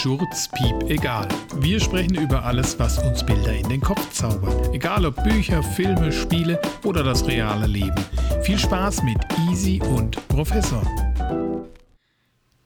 [0.00, 1.28] Schurz, Piep, egal.
[1.56, 4.74] Wir sprechen über alles, was uns Bilder in den Kopf zaubert.
[4.74, 7.94] Egal ob Bücher, Filme, Spiele oder das reale Leben.
[8.42, 9.18] Viel Spaß mit
[9.48, 10.82] Easy und Professor.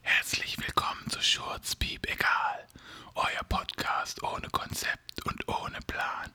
[0.03, 2.65] Herzlich willkommen zu Schurz, Piep, egal.
[3.17, 6.31] Euer Podcast ohne Konzept und ohne Plan.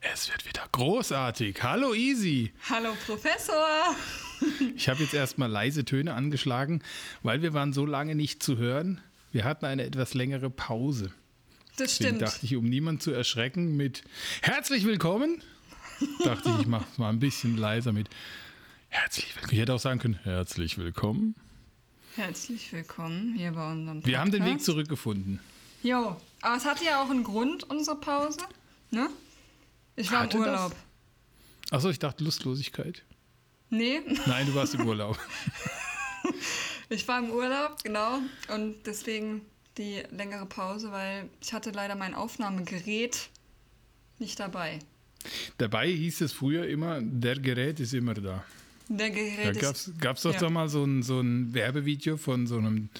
[0.00, 1.62] Es wird wieder großartig.
[1.62, 2.52] Hallo Easy.
[2.68, 3.96] Hallo Professor.
[4.76, 6.82] Ich habe jetzt erstmal leise Töne angeschlagen,
[7.22, 9.00] weil wir waren so lange nicht zu hören.
[9.34, 11.06] Wir hatten eine etwas längere Pause.
[11.76, 12.22] Das Deswegen stimmt.
[12.22, 14.04] dachte ich, um niemanden zu erschrecken mit
[14.42, 15.42] Herzlich willkommen,
[16.24, 18.08] dachte ich, ich mache es mal ein bisschen leiser mit
[18.90, 19.52] Herzlich willkommen.
[19.52, 21.34] Ich hätte auch sagen können, herzlich willkommen.
[22.14, 24.06] Herzlich willkommen hier bei unserem Podcast.
[24.06, 25.40] Wir haben den Weg zurückgefunden.
[25.82, 28.38] Jo, aber es hatte ja auch einen Grund, unsere Pause.
[28.92, 29.08] Ne?
[29.96, 30.44] Ich war Hatte im?
[30.44, 30.76] Urlaub.
[31.72, 33.02] Achso, ich dachte Lustlosigkeit.
[33.68, 35.18] Nee, Nein, du warst im Urlaub.
[36.88, 38.18] ich war im Urlaub, genau.
[38.52, 39.42] Und deswegen
[39.78, 43.28] die längere Pause, weil ich hatte leider mein Aufnahmegerät
[44.18, 44.78] nicht dabei.
[45.58, 48.44] Dabei hieß es früher immer, der Gerät ist immer da.
[48.88, 50.24] Der Da Gerät gab es ist...
[50.26, 50.40] doch ja.
[50.40, 52.90] da mal so ein, so ein Werbevideo von so einem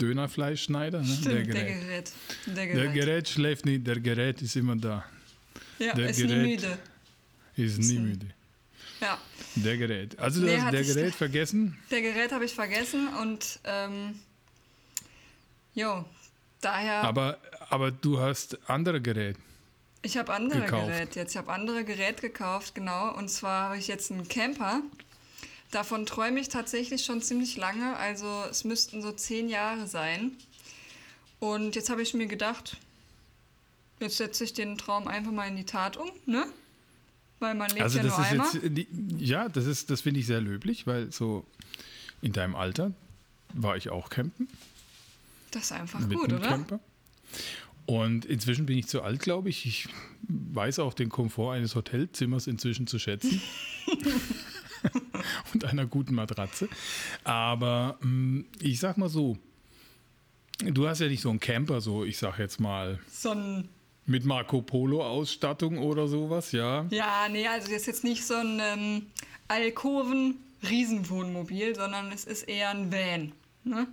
[0.00, 1.00] Dönerfleischschneider.
[1.00, 1.06] Ne?
[1.06, 1.80] Stimmt, der der Gerät.
[1.80, 2.12] Gerät.
[2.46, 2.94] Der Der Gerät.
[2.94, 5.04] Gerät schläft nicht, der Gerät ist immer da.
[5.78, 6.60] ja, der ist nie Gerät.
[6.60, 6.78] müde.
[7.56, 8.26] Ist nie müde.
[9.00, 9.18] Ja,
[9.56, 10.18] Der Gerät.
[10.18, 11.76] Also du Nee, hast hatte der Gerät vergessen.
[11.90, 14.18] Der Gerät habe ich vergessen und ähm,
[15.74, 16.04] jo,
[16.60, 17.38] daher, Aber,
[17.70, 19.38] aber du hast andere Geräte.
[20.02, 20.86] ich habe andere gekauft.
[20.88, 21.30] Geräte jetzt.
[21.32, 23.14] Ich habe andere Geräte gekauft, genau.
[23.16, 24.80] Und zwar habe ich jetzt einen Camper.
[25.70, 27.96] Davon träume ich tatsächlich schon ziemlich lange.
[27.96, 30.32] Also es müssten so zehn Jahre sein.
[31.40, 32.76] Und jetzt habe ich mir gedacht,
[34.00, 36.46] jetzt setze ich den Traum einfach mal in die Tat um, ne?
[37.40, 38.78] Weil man lebt Also ja das nur ist einmal.
[38.78, 41.46] jetzt, ja, das ist, das finde ich sehr löblich, weil so
[42.20, 42.92] in deinem Alter
[43.54, 44.48] war ich auch campen
[45.52, 46.40] Das ist einfach mit gut, oder?
[46.48, 46.80] Camper.
[47.86, 49.64] Und inzwischen bin ich zu alt, glaube ich.
[49.64, 49.88] Ich
[50.28, 53.40] weiß auch den Komfort eines Hotelzimmers inzwischen zu schätzen.
[55.54, 56.68] Und einer guten Matratze.
[57.24, 59.38] Aber mh, ich sag mal so,
[60.60, 63.68] du hast ja nicht so einen Camper, so ich sag jetzt mal So ein
[64.08, 66.86] mit Marco Polo Ausstattung oder sowas, ja.
[66.90, 69.06] Ja, nee, also das ist jetzt nicht so ein ähm,
[69.48, 73.32] Alkoven-Riesenwohnmobil, sondern es ist eher ein Van.
[73.64, 73.86] Ne?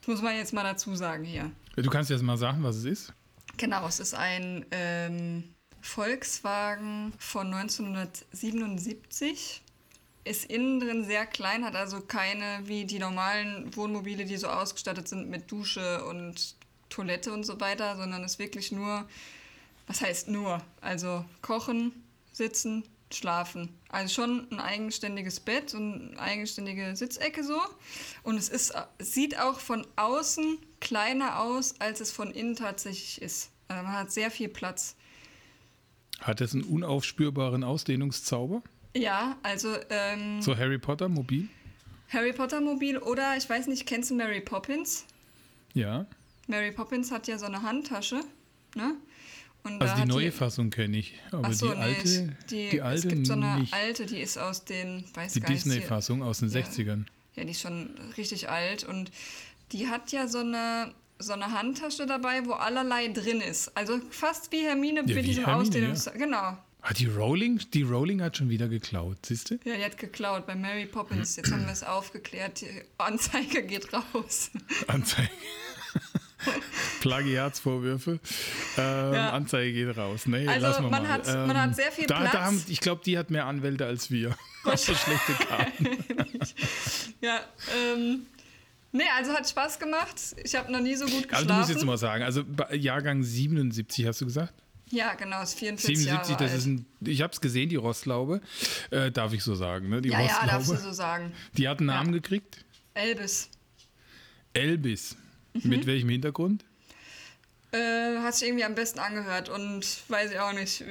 [0.00, 1.50] Das muss man jetzt mal dazu sagen hier.
[1.74, 3.14] Du kannst jetzt mal sagen, was es ist.
[3.56, 5.44] Genau, es ist ein ähm,
[5.80, 9.62] Volkswagen von 1977.
[10.24, 15.08] Ist innen drin sehr klein, hat also keine wie die normalen Wohnmobile, die so ausgestattet
[15.08, 16.56] sind mit Dusche und
[16.94, 19.06] Toilette und so weiter, sondern ist wirklich nur,
[19.86, 20.62] was heißt nur?
[20.80, 21.92] Also kochen,
[22.32, 23.68] sitzen, schlafen.
[23.88, 27.60] Also schon ein eigenständiges Bett und eine eigenständige Sitzecke so.
[28.22, 33.22] Und es ist, es sieht auch von außen kleiner aus, als es von innen tatsächlich
[33.22, 33.50] ist.
[33.68, 34.96] Also man hat sehr viel Platz.
[36.20, 38.62] Hat es einen unaufspürbaren Ausdehnungszauber?
[38.96, 41.48] Ja, also ähm, So Harry Potter, mobil?
[42.08, 45.04] Harry Potter Mobil oder ich weiß nicht, kennst du Mary Poppins?
[45.72, 46.06] Ja.
[46.46, 48.20] Mary Poppins hat ja so eine Handtasche,
[48.74, 48.94] ne?
[49.62, 52.68] Und Also da die neue Fassung kenne ich, aber so, die nee, alte, ich- die,
[52.68, 53.72] die alte es gibt so eine nicht.
[53.72, 56.60] alte, die ist aus den, weiß die gar nicht, Disney-Fassung aus den Ja.
[56.60, 57.06] 60ern.
[57.34, 59.10] Ja, die ist schon richtig alt und
[59.72, 63.74] die hat ja so eine so eine Handtasche dabei, wo allerlei drin ist.
[63.76, 66.10] Also fast wie Hermine Ja, mit diesem Hermine, Ausdehnungs...
[66.16, 66.58] Genau.
[66.82, 69.54] Hat die Rowling, die Rowling hat schon wieder geklaut, siehst du?
[69.64, 71.36] Ja, die hat geklaut bei Mary Poppins.
[71.36, 72.60] Jetzt haben wir es aufgeklärt.
[72.60, 74.50] Die Anzeige geht raus.
[74.88, 75.30] Anzeige.
[77.00, 78.18] Plagiatsvorwürfe.
[78.76, 79.30] Ähm, Ja.
[79.30, 80.26] Anzeige geht raus.
[80.26, 81.08] Nee, Also, man mal.
[81.08, 82.32] hat- ähm, man hat sehr viel da, Platz.
[82.32, 84.36] Da haben, ich glaube, die hat mehr Anwälte als wir.
[84.64, 85.88] Also schlechte Karten.
[87.20, 87.40] Ja,
[87.92, 88.26] ähm...
[88.92, 90.14] Nee, also hat Spaß gemacht.
[90.44, 91.48] Ich habe noch nie so gut Also geschlafen.
[91.48, 94.54] du musst jetzt mal sagen, also Jahrgang 77 hast du gesagt?
[94.90, 96.58] ja, genau, ist 44 77, Jahre das alt.
[96.60, 98.40] ist ein, ich habe es gesehen, die Rostlaube,
[98.90, 100.00] äh, darf ich so sagen, ne?
[100.00, 100.50] Die ja, ja, Rostlaube.
[100.50, 101.32] darfst du so sagen.
[101.56, 103.48] Die hat einen Namen gekriegt, Elvis.
[104.52, 105.16] Elvis.
[105.54, 105.70] Mhm.
[105.70, 106.64] Mit welchem Hintergrund?
[107.72, 110.84] Äh, hat sich irgendwie am besten angehört und weiß ich auch nicht.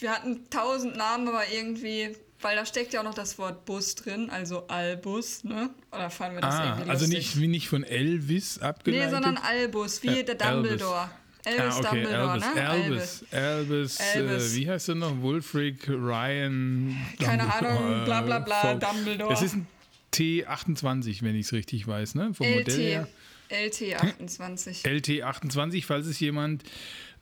[0.00, 3.94] Wir hatten tausend Namen, aber irgendwie, weil da steckt ja auch noch das Wort Bus
[3.94, 5.70] drin, also Albus, ne?
[5.92, 7.18] Oder fanden wir das Ah, irgendwie also lustig?
[7.18, 9.06] nicht, wie nicht von Elvis abgeleitet?
[9.06, 11.10] Nee, sondern Albus, wie Äh, der Dumbledore.
[11.44, 12.60] Elvis, ah, okay, Dumbledore, Elvis, ne?
[12.60, 14.52] Elvis, Elvis, Elvis.
[14.52, 15.20] Äh, wie heißt er noch?
[15.20, 16.96] Wulfric, Ryan.
[17.20, 18.78] Keine Dumbledore, Ahnung, bla, bla, bla, Vogue.
[18.80, 19.32] Dumbledore.
[19.32, 19.66] Es ist ein
[20.12, 22.34] T28, wenn ich es richtig weiß, ne?
[22.34, 23.08] Vom Modell her.
[23.48, 24.84] LT, LT28.
[24.84, 26.64] LT28, falls es jemand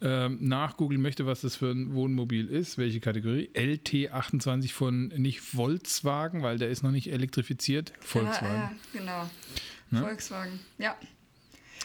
[0.02, 3.50] ähm, nachgoogeln möchte, was das für ein Wohnmobil ist, welche Kategorie.
[3.54, 7.92] LT28 von nicht Volkswagen, weil der ist noch nicht elektrifiziert.
[8.00, 8.46] Volkswagen.
[8.46, 9.30] Ja, ja, genau.
[9.90, 10.00] Ne?
[10.00, 10.96] Volkswagen, ja.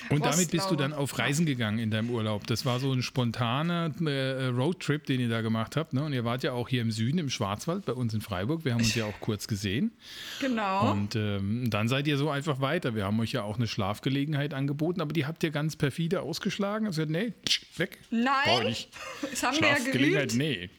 [0.09, 2.47] Und damit bist du dann auf Reisen gegangen in deinem Urlaub.
[2.47, 5.93] Das war so ein spontaner äh, Roadtrip, den ihr da gemacht habt.
[5.93, 6.03] Ne?
[6.03, 8.65] Und ihr wart ja auch hier im Süden, im Schwarzwald, bei uns in Freiburg.
[8.65, 9.91] Wir haben uns ja auch kurz gesehen.
[10.39, 10.91] Genau.
[10.91, 12.95] Und ähm, dann seid ihr so einfach weiter.
[12.95, 16.87] Wir haben euch ja auch eine Schlafgelegenheit angeboten, aber die habt ihr ganz perfide ausgeschlagen.
[16.87, 17.33] Also nee,
[17.77, 17.99] weg.
[18.09, 18.89] Nein, ich nicht.
[19.31, 20.37] das haben wir ja Schlafgelegenheit, geübt.
[20.37, 20.69] nee.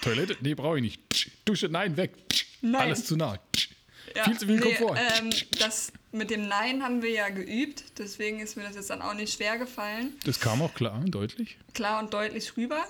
[0.00, 1.30] Toilette, nee, brauche ich nicht.
[1.44, 2.12] Dusche, nein, weg.
[2.60, 2.82] Nein.
[2.82, 3.38] Alles zu nah.
[4.16, 4.98] Ja, Viel zu viel nee, Komfort.
[5.18, 9.02] Ähm, das mit dem Nein haben wir ja geübt, deswegen ist mir das jetzt dann
[9.02, 10.12] auch nicht schwer gefallen.
[10.24, 11.56] Das kam auch klar und deutlich.
[11.74, 12.84] Klar und deutlich rüber.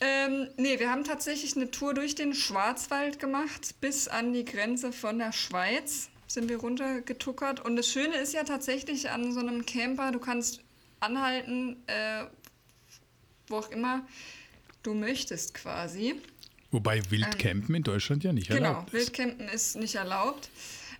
[0.00, 4.92] Ähm, nee, wir haben tatsächlich eine Tour durch den Schwarzwald gemacht, bis an die Grenze
[4.92, 7.64] von der Schweiz sind wir runtergetuckert.
[7.64, 10.60] Und das Schöne ist ja tatsächlich an so einem Camper, du kannst
[11.00, 12.24] anhalten, äh,
[13.48, 14.06] wo auch immer
[14.82, 16.16] du möchtest quasi.
[16.72, 18.92] Wobei Wildcampen in Deutschland ja nicht Ähm, Genau, erlaubt ist.
[18.94, 20.50] Wildcampen ist nicht erlaubt.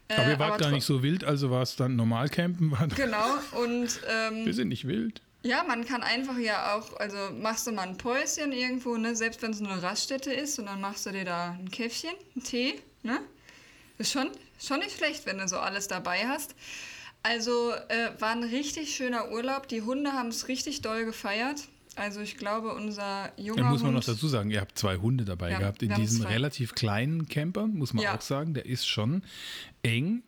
[0.08, 2.70] Äh, Aber ihr wart gar tro- nicht so wild, also war es dann Normalcampen?
[2.70, 3.26] War Genau,
[3.62, 5.20] und ähm, Wir sind nicht wild.
[5.42, 9.42] Ja, man kann einfach ja auch, also machst du mal ein Päuschen irgendwo, ne, selbst
[9.42, 12.44] wenn es nur eine Raststätte ist, und dann machst du dir da ein Käffchen, einen
[12.44, 13.20] Tee, ne?
[13.98, 14.28] Ist schon,
[14.60, 16.54] schon nicht schlecht, wenn du so alles dabei hast.
[17.22, 19.68] Also äh, war ein richtig schöner Urlaub.
[19.68, 21.62] Die Hunde haben es richtig doll gefeiert.
[21.96, 24.98] Also ich glaube, unser junger Dann muss man noch Hund, dazu sagen, ihr habt zwei
[24.98, 26.28] Hunde dabei Ja, gehabt in diesem zwei.
[26.34, 28.14] relativ kleinen Camper, muss man Ja.
[28.16, 28.54] auch sagen.
[28.54, 29.22] Der ist schon
[29.82, 30.22] eng.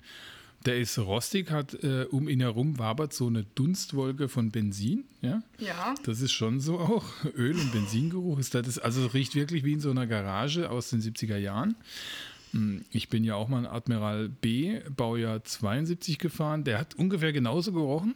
[0.66, 5.04] Der ist rostig, hat äh, um ihn herum wabert so eine Dunstwolke von Benzin.
[5.20, 7.04] Ja, ja, das ist schon so auch.
[7.36, 8.78] Öl- und Benzingeruch ist das.
[8.78, 11.76] Also riecht wirklich wie in so einer Garage aus den 70er Jahren.
[12.52, 16.64] Hm, Ich bin ja auch mal ein Admiral B, Baujahr 72 gefahren.
[16.64, 18.14] Der hat ungefähr genauso gerochen.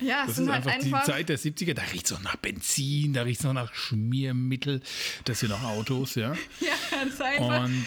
[0.00, 1.74] Ja, es Das sind ist halt einfach, einfach, die Zeit der 70er.
[1.74, 4.80] Da riecht es noch nach Benzin, da riecht es noch nach Schmiermittel.
[5.24, 6.32] Das sind noch Autos, ja.
[6.60, 6.68] ja,
[7.06, 7.86] es ist einfach, Und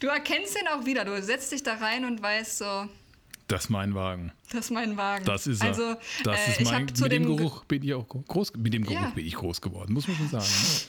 [0.00, 1.04] du erkennst den auch wieder.
[1.04, 2.88] Du setzt dich da rein und weißt so,
[3.48, 4.32] das ist mein Wagen.
[4.50, 5.24] das ist mein Wagen.
[5.26, 5.68] Das ist er.
[5.68, 5.94] Also,
[6.24, 8.84] das äh, ist ich mein, mit dem Ge- Geruch bin ich auch groß, mit dem
[8.84, 9.10] Geruch Ja.
[9.10, 10.44] bin ich groß geworden, muss man schon sagen.
[10.46, 10.80] ne?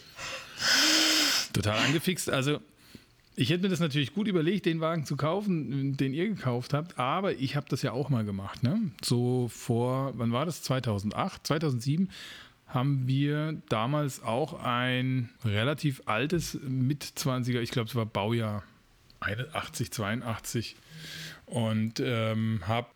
[1.54, 2.30] Total angefixt.
[2.30, 2.60] Also
[3.36, 7.00] ich hätte mir das natürlich gut überlegt, den Wagen zu kaufen, den ihr gekauft habt,
[7.00, 8.64] aber ich habe das ja auch mal gemacht.
[8.64, 8.92] Ne?
[9.04, 10.62] So vor, wann war das?
[10.62, 12.10] 2008, 2007
[12.68, 18.64] haben wir damals auch ein relativ altes Mit-20er, ich glaube es war Baujahr
[19.20, 20.76] 81, 82
[21.46, 22.88] und ähm, habe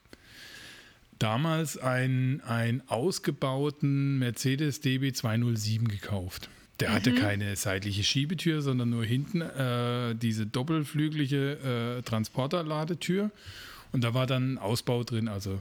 [1.19, 6.49] damals einen, einen ausgebauten Mercedes DB 207 gekauft.
[6.79, 13.31] Der hatte keine seitliche Schiebetür, sondern nur hinten äh, diese doppelflügelige äh, Transporterladetür.
[13.91, 15.59] Und da war dann ein Ausbau drin, also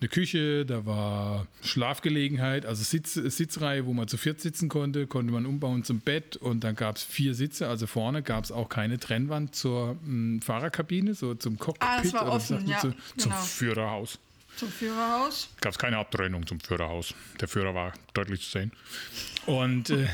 [0.00, 5.32] eine Küche, da war Schlafgelegenheit, also Sitz, Sitzreihe, wo man zu viert sitzen konnte, konnte
[5.32, 8.68] man umbauen zum Bett und dann gab es vier Sitze, also vorne gab es auch
[8.68, 12.94] keine Trennwand zur mh, Fahrerkabine, so zum Cockpit Ah, das war oder offen, ja, zu,
[13.16, 13.42] zum genau.
[13.42, 14.18] Führerhaus
[14.56, 15.48] zum Führerhaus.
[15.60, 17.14] gab es keine Abtrennung zum Führerhaus.
[17.40, 18.72] Der Führer war deutlich zu sehen.
[19.46, 20.06] Und äh,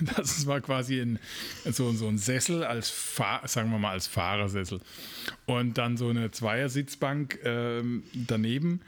[0.16, 1.18] das war quasi ein,
[1.64, 4.80] so, so ein Sessel als, Fahr sagen wir mal, als Fahrersessel.
[5.46, 8.80] Und dann so eine Zweiersitzbank ähm, daneben.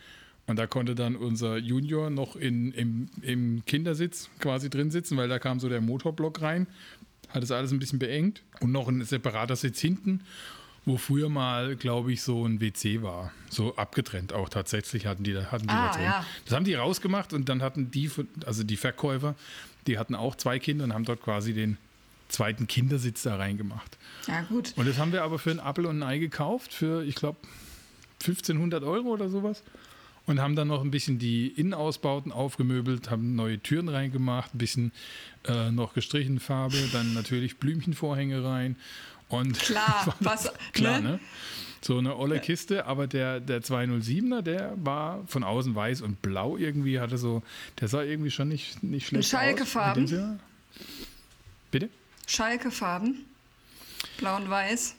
[0.46, 5.28] Und da konnte dann unser Junior noch in, im, im Kindersitz quasi drin sitzen, weil
[5.28, 6.66] da kam so der Motorblock rein.
[7.30, 8.42] Hat es alles ein bisschen beengt.
[8.60, 10.20] Und noch ein separater Sitz hinten
[10.86, 13.32] wo früher mal, glaube ich, so ein WC war.
[13.48, 16.04] So abgetrennt auch tatsächlich hatten die, da- hatten die Ah, da drin.
[16.04, 16.26] ja.
[16.44, 18.10] Das haben die rausgemacht und dann hatten die,
[18.44, 19.34] also die Verkäufer,
[19.86, 21.78] die hatten auch zwei Kinder und haben dort quasi den
[22.28, 23.96] zweiten Kindersitz da reingemacht.
[24.28, 24.72] Ja, gut.
[24.76, 27.38] Und das haben wir aber für einen Apfel und ein Ei gekauft, für, ich glaube,
[28.20, 29.62] 1500 Euro oder sowas.
[30.26, 34.92] Und haben dann noch ein bisschen die Innenausbauten aufgemöbelt, haben neue Türen reingemacht, ein bisschen
[35.46, 38.76] äh, noch gestrichen Farbe, dann natürlich Blümchenvorhänge rein.
[39.28, 41.08] Und Klar, was, Klar, ne?
[41.12, 41.20] ne?
[41.80, 46.56] So eine olle Kiste, aber der, der 207er, der war von außen weiß und blau
[46.56, 47.42] irgendwie, hatte so,
[47.78, 50.04] der sah irgendwie schon nicht, nicht schlecht Schalke-Farben?
[50.04, 50.10] aus.
[50.10, 50.40] Sinne.
[51.70, 51.90] Bitte?
[52.26, 53.26] Schalke-Farben.
[54.16, 54.94] Blau und weiß.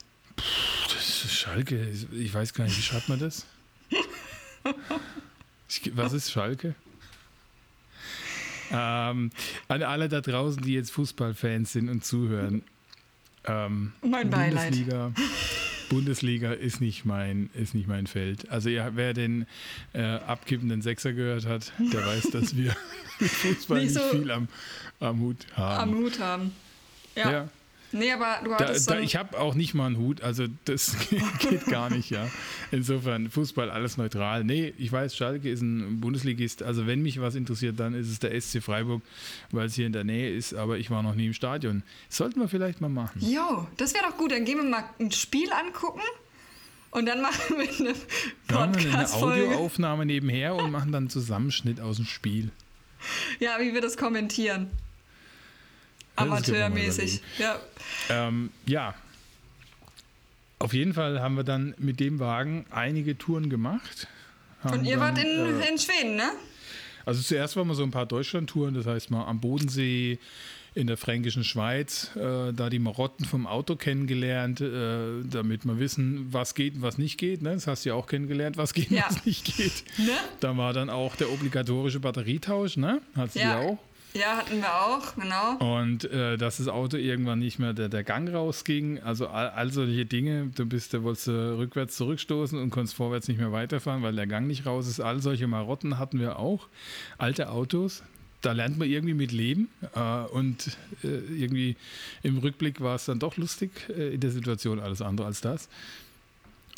[0.94, 3.46] Das ist Schalke, ich weiß gar nicht, wie schreibt man das?
[5.67, 6.75] Ich, was ist Schalke?
[8.72, 9.32] Ähm,
[9.67, 12.63] an alle da draußen, die jetzt Fußballfans sind und zuhören.
[13.47, 14.71] Ähm, Mein Beileid.
[14.71, 15.11] Bundesliga,
[15.89, 18.49] Bundesliga ist nicht mein, ist nicht mein Feld.
[18.49, 19.45] Also ja, wer den
[19.93, 22.75] äh, abkippenden Sechser gehört hat, der weiß, dass wir
[23.19, 24.47] mit Fußball Nicht nicht, so viel am,
[24.99, 25.91] am Hut haben.
[25.91, 26.51] Am Hut haben.
[27.15, 27.31] Ja.
[27.31, 27.49] ja.
[27.97, 30.97] Nee, aber du hattest da, dann, ich habe auch nicht mal einen Hut, also das
[31.39, 32.27] geht gar nicht, ja.
[32.71, 34.43] Insofern, Fußball alles neutral.
[34.43, 36.61] Nee, ich weiß, Schalke ist ein Bundesligist.
[36.61, 39.01] Also wenn mich was interessiert, dann ist es der SC Freiburg,
[39.51, 41.83] weil es hier in der Nähe ist, aber ich war noch nie im Stadion.
[42.09, 43.21] Sollten wir vielleicht mal machen.
[43.21, 44.31] Jo, das wäre doch gut.
[44.33, 46.01] Dann gehen wir mal ein Spiel angucken
[46.91, 47.95] Und dann machen wir eine
[48.47, 49.47] wir eine Podcast-Folge.
[49.47, 52.51] Audioaufnahme nebenher und machen dann einen Zusammenschnitt aus dem Spiel.
[53.39, 54.69] Ja, wie wir das kommentieren.
[54.73, 54.73] Das können
[55.99, 57.22] wir mal Amateurmäßig.
[57.38, 57.60] Ja.
[58.10, 58.95] Ähm, ja.
[60.60, 64.07] Auf jeden Fall haben wir dann mit dem Wagen einige Touren gemacht.
[64.63, 66.31] Haben Und ihr wart dann, in, äh, in Schweden, ne?
[67.05, 70.17] Also zuerst waren wir so ein paar Deutschlandtouren, das heißt mal am Bodensee,
[70.74, 76.27] in der fränkischen Schweiz, äh, da die Marotten vom Auto kennengelernt, äh, damit wir wissen,
[76.34, 77.41] was geht und was nicht geht.
[77.41, 77.53] Ne?
[77.53, 79.05] Das hast du ja auch kennengelernt, was geht und Ja.
[79.07, 79.84] was nicht geht.
[79.98, 80.12] Ne?
[80.41, 83.01] Da war dann auch der obligatorische Batterietausch, ne?
[83.15, 83.60] Hat sie Ja.
[83.60, 83.77] auch.
[84.15, 85.57] Ja, hatten wir auch, genau.
[85.79, 89.72] Und äh, dass das Auto irgendwann nicht mehr der, der Gang rausging, also all, all
[89.74, 94.03] solche Dinge, du bist, da wolltest du rückwärts zurückstoßen und konntest vorwärts nicht mehr weiterfahren,
[94.03, 95.01] weil der Gang nicht raus ist.
[95.01, 96.69] All solche Marotten hatten wir auch.
[97.17, 98.03] Alte Autos,
[98.41, 99.67] da lernt man irgendwie mit leben.
[99.93, 101.75] Äh, und äh, irgendwie
[102.24, 105.67] im Rückblick war es dann doch lustig äh, in der Situation, alles andere als das.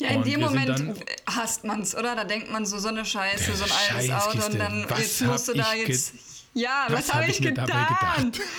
[0.00, 0.94] Ja, in Und dem Moment dann-
[1.26, 2.14] hasst man's, oder?
[2.14, 4.10] Da denkt man so, so eine Scheiße, so ein altes.
[4.12, 6.14] Auto und dann jetzt musst du da jetzt.
[6.54, 7.66] Ja, was was, hab habe ich ich getan?
[7.66, 8.40] gedacht?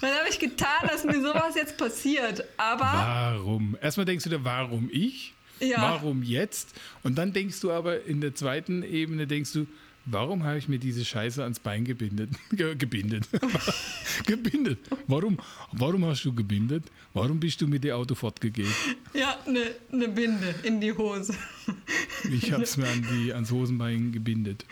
[0.00, 2.44] Was habe ich getan, dass mir sowas jetzt passiert?
[2.56, 3.76] Aber Warum?
[3.82, 5.34] Erstmal denkst du dir, warum ich?
[5.58, 5.82] Ja.
[5.82, 6.68] Warum jetzt?
[7.02, 9.66] Und dann denkst du aber in der zweiten Ebene, denkst du,
[10.04, 12.30] warum habe ich mir diese Scheiße ans Bein gebindet?
[12.52, 13.24] Ge gebindet.
[14.26, 14.78] gebindet.
[15.08, 15.36] Warum?
[15.72, 16.84] Warum hast du gebindet?
[17.12, 18.72] Warum bist du mit dem Auto fortgegangen?
[19.14, 21.34] ja, eine ne Binde in die Hose.
[22.30, 24.64] Ich habe es mir an die, ans Hosenbein gebindet.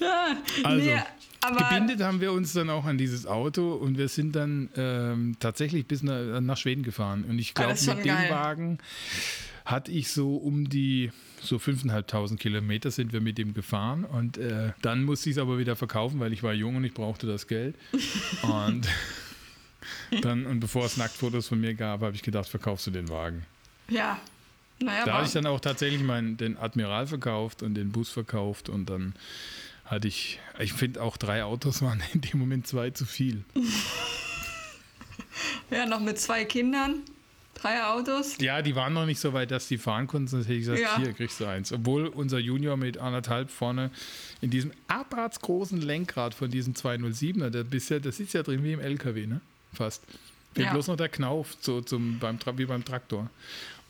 [0.00, 0.98] Ja, Also, nee,
[1.44, 5.36] aber gebindet haben wir uns dann auch an dieses Auto und wir sind dann ähm,
[5.40, 7.24] tatsächlich bis nach, nach Schweden gefahren.
[7.24, 8.30] Und ich Ah, glaube, mit dem geil.
[8.30, 8.78] Wagen
[9.64, 11.10] hatte ich so um die
[11.40, 15.58] so 5.500 Kilometer sind wir mit dem gefahren und äh, dann musste ich es aber
[15.58, 17.74] wieder verkaufen, weil ich war jung und ich brauchte das Geld.
[18.42, 18.88] und
[20.22, 23.44] dann, und bevor es Nacktfotos von mir gab, habe ich gedacht, verkaufst du den Wagen.
[23.88, 24.18] ja,
[24.80, 28.68] naja, Da hatte ich dann auch tatsächlich meinen, den Admiral verkauft und den Bus verkauft
[28.68, 29.14] und dann
[29.84, 33.44] hatte ich, ich finde auch drei Autos waren in dem Moment zwei zu viel.
[35.70, 37.02] ja, noch mit zwei Kindern,
[37.54, 38.36] drei Autos.
[38.40, 40.80] Ja, die waren noch nicht so weit, dass die fahren konnten, sonst hätte ich gesagt,
[40.80, 40.98] Ja.
[40.98, 41.72] hier kriegst du eins.
[41.72, 43.90] Obwohl unser Junior mit anderthalb vorne
[44.40, 48.80] in diesem abratsgroßen Lenkrad von diesem 207er, der bisher, das sitzt ja drin wie im
[48.80, 49.40] LKW, ne?
[49.72, 50.02] Fast.
[50.54, 50.72] Fehlt Ja.
[50.72, 53.28] bloß noch der Knauf, so zum, beim, wie beim Traktor.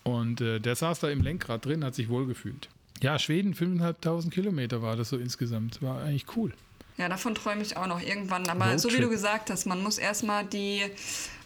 [0.02, 2.68] Und äh, der saß da im Lenkrad drin, hat sich wohlgefühlt.
[3.02, 5.82] Ja, Schweden, 5.500 Kilometer war das so insgesamt.
[5.82, 6.52] War eigentlich cool.
[6.96, 8.48] Ja, davon träume ich auch noch irgendwann.
[8.48, 9.02] Aber so wie Roadtrip.
[9.02, 10.82] du gesagt hast, man muss erstmal die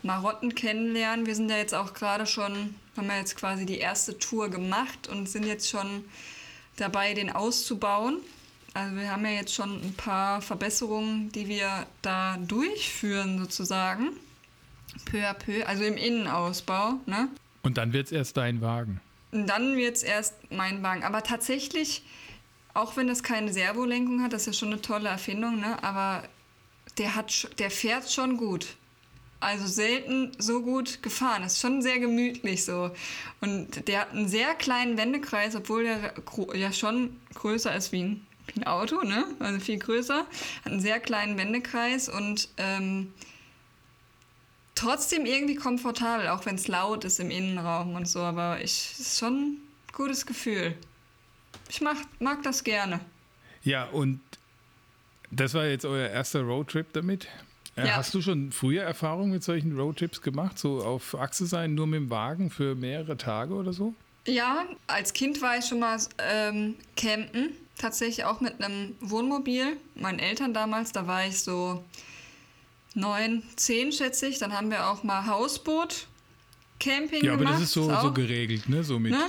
[0.02, 1.26] Marotten kennenlernen.
[1.26, 5.09] Wir sind ja jetzt auch gerade schon, haben wir jetzt quasi die erste Tour gemacht
[5.09, 6.05] und sind jetzt schon
[6.76, 8.19] dabei, den auszubauen.
[8.75, 14.11] Also wir haben ja jetzt schon ein paar Verbesserungen, die wir da durchführen sozusagen.
[15.07, 16.95] Peu à peu, also im Innenausbau.
[17.07, 17.28] Ne?
[17.62, 19.00] Und dann wird es erst dein Wagen.
[19.32, 21.04] Und dann wird es erst mein Wagen.
[21.04, 22.02] Aber tatsächlich,
[22.75, 25.82] auch wenn es keine Servolenkung hat, das ist ja schon eine tolle Erfindung, ne?
[25.82, 26.23] aber
[26.97, 28.66] der, hat, der fährt schon gut.
[29.40, 31.44] Also selten so gut gefahren.
[31.44, 32.90] Ist schon sehr gemütlich so.
[33.40, 36.14] Und der hat einen sehr kleinen Wendekreis, obwohl der
[36.54, 39.26] ja schon größer ist wie ein, wie ein Auto, ne?
[39.38, 40.26] Also viel größer.
[40.64, 43.12] Hat einen sehr kleinen Wendekreis und ähm,
[44.78, 48.20] trotzdem irgendwie komfortabel, auch wenn es laut ist im Innenraum und so.
[48.20, 49.56] Aber ich ist schon ein
[49.92, 50.75] gutes Gefühl.
[51.68, 53.00] Ich mag, mag das gerne.
[53.62, 54.20] Ja, und
[55.30, 57.26] das war jetzt euer erster Roadtrip damit?
[57.76, 57.97] Äh, Ja.
[57.97, 60.58] Hast du schon früher Erfahrung mit solchen Roadtrips gemacht?
[60.58, 63.94] So auf Achse sein, nur mit dem Wagen für mehrere Tage oder so?
[64.26, 69.76] Ja, als Kind war ich schon mal ähm, campen, tatsächlich auch mit einem Wohnmobil.
[69.94, 71.82] Meinen Eltern damals, da war ich so
[72.99, 74.38] neun, zehn schätze ich.
[74.38, 76.07] Dann haben wir auch mal Hausboot,
[76.81, 77.55] Camping Ja, aber gemacht.
[77.57, 78.85] das ist so, auch, so geregelt, ne?
[78.85, 79.26] So mit, ne?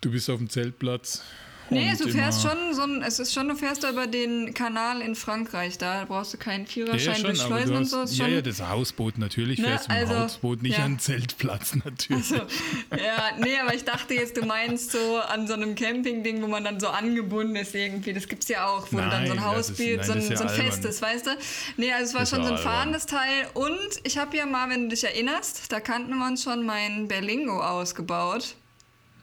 [0.00, 1.22] du bist auf dem Zeltplatz.
[1.70, 5.00] Nee, und du fährst schon so ein, es ist schon, du fährst über den Kanal
[5.00, 8.02] in Frankreich, da brauchst du keinen Ja, Führerschein ja, schon, durch Schleusen und so.
[8.02, 10.78] Ist ja, schon, ja, das Hausboot natürlich Ne, fährst du mit dem also, Hausboot, nicht
[10.78, 10.84] ja.
[10.84, 12.26] an Zeltplatz natürlich.
[12.26, 16.46] So, ja, nee, aber ich dachte jetzt, du meinst so an so einem Campingding, wo
[16.46, 18.12] man dann so angebunden ist irgendwie.
[18.12, 20.18] Das gibt's ja auch, wo du dann so ein Nein, ist- Hausbild, nein, so ein,
[20.18, 21.30] ist ja so ein festes, weißt du?
[21.78, 23.46] Nee, also es war Das ist schon so ein ja fahrendes Teil.
[23.54, 27.08] Und ich habe ja mal, wenn du dich erinnerst, da kannten wir uns schon mein
[27.08, 28.56] Berlingo ausgebaut.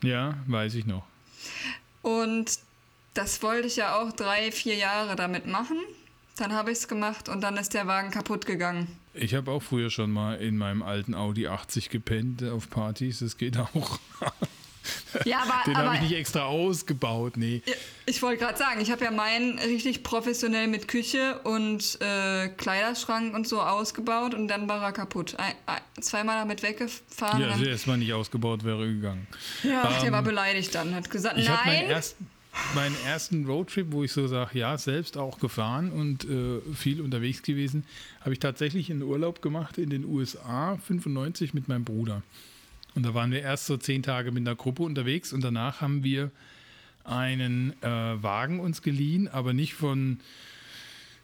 [0.04, 1.04] Ja, weiß ich noch.
[2.02, 2.60] Und
[3.14, 5.78] das wollte ich ja auch drei, vier Jahre damit machen.
[6.38, 8.88] Dann habe ich es gemacht und dann ist der Wagen kaputt gegangen.
[9.14, 13.38] Ich habe auch früher schon mal in meinem alten Audi 80 gepennt auf Partys, das
[13.38, 14.00] geht auch.
[15.26, 17.62] Ja, aber, Den habe ich nicht extra ausgebaut, nee.
[18.06, 23.34] ich wollte gerade sagen, ich habe ja meinen richtig professionell mit Küche und äh, Kleiderschrank
[23.34, 25.36] und so ausgebaut und dann war er kaputt.
[25.38, 27.42] Ein, ein, zweimal damit weggefahren.
[27.42, 29.28] Ja, also erstmal nicht ausgebaut wäre gegangen.
[29.64, 31.92] ja der ähm, war beleidigt dann, hat gesagt, Ich habe meinen nein.
[31.92, 32.28] ersten,
[32.76, 37.42] meinen ersten Roadtrip, wo ich so sage, ja, selbst auch gefahren und äh, viel unterwegs
[37.42, 37.86] gewesen,
[38.22, 42.22] habe ich tatsächlich einen Urlaub gemacht in den USA, 95 mit meinem Bruder.
[42.96, 46.04] Und da waren wir erst so zehn Tage mit einer Gruppe unterwegs und danach haben
[46.04, 46.32] wir
[47.04, 50.20] einen äh, Wagen uns geliehen, aber nicht von,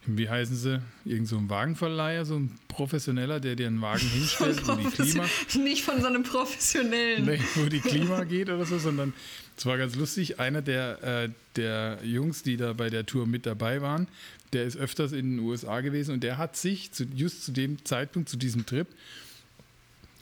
[0.06, 4.68] wie heißen sie, irgend so ein Wagenverleiher, so ein Professioneller, der dir einen Wagen hinstellt,
[4.68, 5.26] wo die Klima,
[5.64, 7.26] Nicht von so einem professionellen.
[7.26, 9.14] Nee, wo die Klima geht oder so, sondern
[9.58, 10.40] es war ganz lustig.
[10.40, 14.08] Einer der, äh, der Jungs, die da bei der Tour mit dabei waren,
[14.54, 17.84] der ist öfters in den USA gewesen und der hat sich zu, just zu dem
[17.86, 18.88] Zeitpunkt, zu diesem Trip,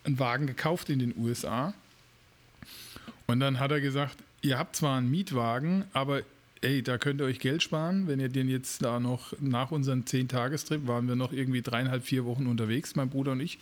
[0.04, 1.74] einen Wagen gekauft in den USA.
[3.28, 6.22] Und dann hat er gesagt, ihr habt zwar einen Mietwagen, aber
[6.62, 10.02] ey, da könnt ihr euch Geld sparen, wenn ihr den jetzt da noch nach unserem
[10.02, 13.60] 10-Tagestrip waren wir noch irgendwie dreieinhalb, vier Wochen unterwegs, mein Bruder und ich.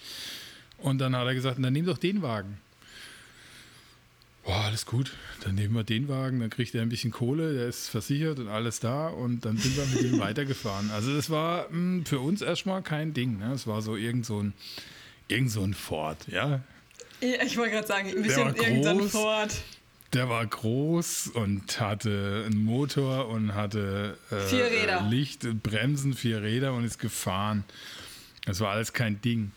[0.78, 2.58] Und dann hat er gesagt, dann nehmt doch den Wagen.
[4.44, 5.14] Boah, alles gut.
[5.44, 8.48] Dann nehmen wir den Wagen, dann kriegt er ein bisschen Kohle, der ist versichert und
[8.48, 10.90] alles da und dann sind wir mit ihm weitergefahren.
[10.92, 13.38] Also das war mh, für uns erstmal kein Ding.
[13.38, 13.54] Ne?
[13.54, 14.54] Es war so irgend so ein,
[15.28, 16.62] irgend so ein Ford, ja.
[17.20, 19.02] Ich wollte gerade sagen, ein bisschen irgendein.
[19.08, 19.52] Ford.
[20.14, 25.02] Der war groß und hatte einen Motor und hatte äh, Vier Räder.
[25.10, 27.64] Licht, Bremsen, vier Räder und ist gefahren.
[28.46, 29.52] Das war alles kein Ding.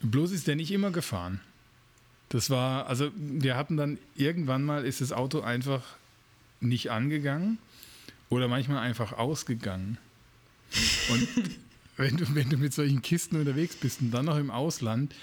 [0.00, 1.40] Bloß ist der nicht immer gefahren.
[2.28, 5.82] Das war, also wir hatten dann irgendwann mal ist das Auto einfach
[6.60, 7.58] nicht angegangen
[8.28, 9.98] oder manchmal einfach ausgegangen.
[11.10, 11.28] Und
[12.02, 15.14] wenn du, wenn du mit solchen Kisten unterwegs bist und dann noch im Ausland,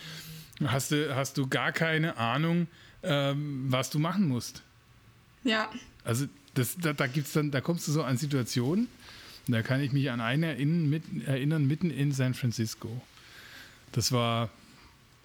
[0.65, 2.67] hast du, hast du gar keine Ahnung,
[3.03, 4.63] ähm, was du machen musst.
[5.43, 5.69] Ja.
[6.03, 8.87] Also das, da, da gibt's dann, da kommst du so an Situationen,
[9.47, 13.01] da kann ich mich an eine erinnern, mit, erinnern, mitten in San Francisco.
[13.91, 14.49] Das war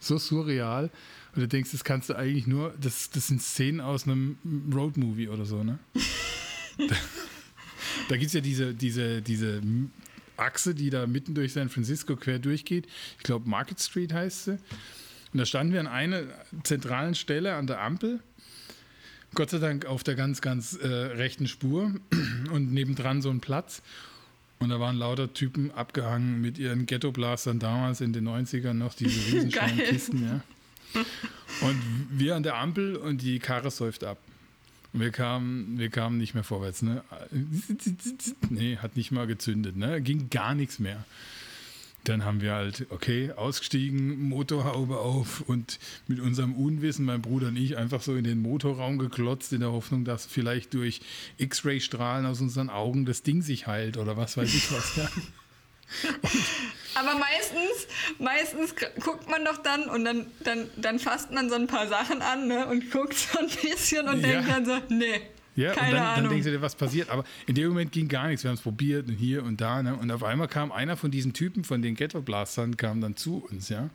[0.00, 0.90] so surreal.
[1.34, 4.38] Und du denkst, das kannst du eigentlich nur, das, das sind Szenen aus einem
[4.72, 5.78] Roadmovie oder so, ne?
[6.88, 6.96] da
[8.08, 9.60] da gibt es ja diese, diese, diese
[10.36, 12.86] Achse, die da mitten durch San Francisco quer durchgeht.
[13.18, 14.52] Ich glaube, Market Street heißt sie.
[15.32, 16.22] Und da standen wir an einer
[16.62, 18.20] zentralen Stelle an der Ampel.
[19.34, 21.92] Gott sei Dank auf der ganz, ganz äh, rechten Spur
[22.52, 23.82] und nebendran so ein Platz.
[24.60, 29.18] Und da waren lauter Typen abgehangen mit ihren Ghetto-Blastern damals in den 90ern noch, diese
[29.32, 29.78] riesenschweren.
[29.78, 30.40] Kisten, ja.
[31.60, 34.18] Und wir an der Ampel und die Karre säuft ab.
[34.94, 37.02] Und wir kamen, wir kamen nicht mehr vorwärts, ne?
[38.48, 40.00] Nee, hat nicht mal gezündet, ne?
[40.00, 41.04] Ging gar nichts mehr.
[42.04, 47.56] Dann haben wir halt, okay, ausgestiegen, Motorhaube auf und mit unserem Unwissen, mein Bruder und
[47.56, 51.00] ich, einfach so in den Motorraum geklotzt, in der Hoffnung, dass vielleicht durch
[51.38, 54.96] X-Ray-Strahlen aus unseren Augen das Ding sich heilt oder was weiß ich was.
[54.96, 55.08] Ja.
[56.94, 61.66] Aber meistens, meistens guckt man doch dann und dann, dann, dann fasst man so ein
[61.66, 64.28] paar Sachen an ne, und guckt so ein bisschen und Ja.
[64.28, 65.20] denkt dann so, nee,
[65.56, 66.30] Ja, keine und dann, dann Ahnung.
[66.30, 67.10] denkst du dir, was passiert.
[67.10, 68.42] Aber in dem Moment ging gar nichts.
[68.44, 69.82] Wir haben es probiert und hier und da.
[69.82, 69.94] Ne?
[69.94, 73.68] Und auf einmal kam einer von diesen Typen, von den Ghetto-Blastern, kam dann zu uns.
[73.68, 73.88] ja.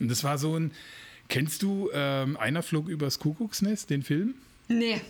[0.00, 0.72] Und das war so ein,
[1.28, 4.34] kennst du, ähm, einer flog übers Kuckucksnest, den Film?
[4.68, 5.00] nee,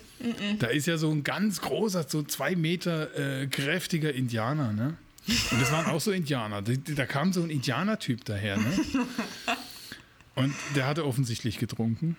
[0.58, 4.96] Da ist ja so ein ganz großer, so zwei Meter äh, kräftiger Indianer, ne?
[5.26, 6.62] Und das waren auch so Indianer.
[6.62, 8.66] Da, da kam so ein Indianertyp daher, ne?
[10.34, 12.16] Und der hatte offensichtlich getrunken.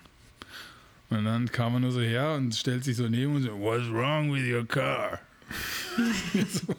[1.10, 3.88] Und dann kam er nur so her und stellt sich so neben und so, What's
[3.90, 5.20] wrong with your car?
[6.50, 6.74] so,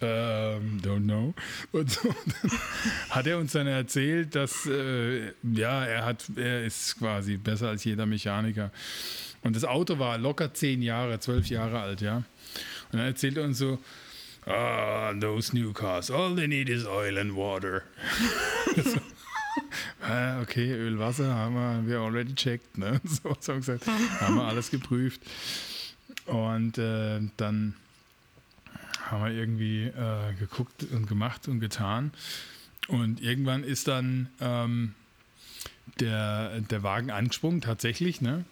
[0.00, 1.34] ähm, don't know.
[1.72, 2.08] Und so,
[2.40, 2.50] dann
[3.10, 7.84] hat er uns dann erzählt, dass äh, ja, er hat, er ist quasi besser als
[7.84, 8.70] jeder Mechaniker.
[9.42, 12.16] Und das Auto war locker zehn Jahre, zwölf Jahre alt, ja.
[12.16, 13.78] Und dann erzählt er uns so,
[14.46, 17.84] ah, those new cars, all they need is oil and water.
[18.82, 18.98] so.
[20.02, 23.00] Ah, okay, Öl, Wasser haben wir, wir already checked, ne?
[23.04, 25.20] So wir gesagt, haben wir alles geprüft.
[26.26, 27.74] Und äh, dann
[29.02, 32.12] haben wir irgendwie äh, geguckt und gemacht und getan.
[32.88, 34.94] Und irgendwann ist dann ähm,
[36.00, 38.44] der, der Wagen angesprungen, tatsächlich, ne?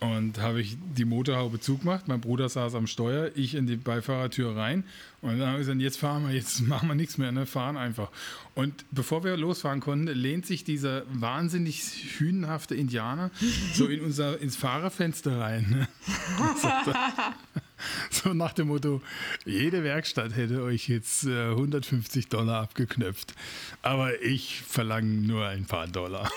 [0.00, 2.06] Und habe ich die Motorhaube zugemacht.
[2.06, 4.84] Mein Bruder saß am Steuer, ich in die Beifahrertür rein.
[5.22, 7.46] Und dann habe ich gesagt, jetzt fahren wir, jetzt machen wir nichts mehr, ne?
[7.46, 8.10] fahren einfach.
[8.54, 11.80] Und bevor wir losfahren konnten, lehnt sich dieser wahnsinnig
[12.18, 13.32] hünenhafte Indianer
[13.74, 15.66] so in unser, ins Fahrerfenster rein.
[15.68, 15.88] Ne?
[18.10, 19.02] So nach dem Motto,
[19.44, 23.34] jede Werkstatt hätte euch jetzt äh, 150 Dollar abgeknöpft.
[23.82, 26.30] Aber ich verlange nur ein paar Dollar.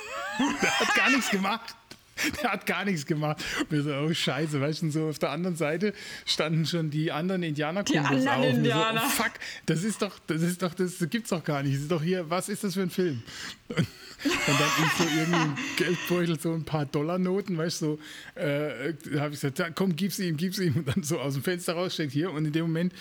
[0.61, 1.75] Der hat gar nichts gemacht.
[2.41, 3.43] der hat gar nichts gemacht.
[3.59, 5.93] Und wir so, oh Scheiße, weißt du, so auf der anderen Seite
[6.25, 8.45] standen schon die anderen indianer Die anderen auf.
[8.45, 9.01] Indianer.
[9.01, 9.31] So, oh, fuck,
[9.65, 11.75] das ist doch, das ist doch, das gibt's doch gar nicht.
[11.75, 13.21] Das ist doch hier, was ist das für ein Film?
[13.69, 13.87] Und, und
[14.47, 17.85] dann ich so irgendwie im Geldbeutel so ein paar Dollarnoten, weißt du,
[18.35, 20.75] so, äh, habe ich gesagt, komm, gib's ihm, gib's ihm.
[20.75, 22.31] Und dann so aus dem Fenster raussteckt hier.
[22.31, 22.93] Und in dem Moment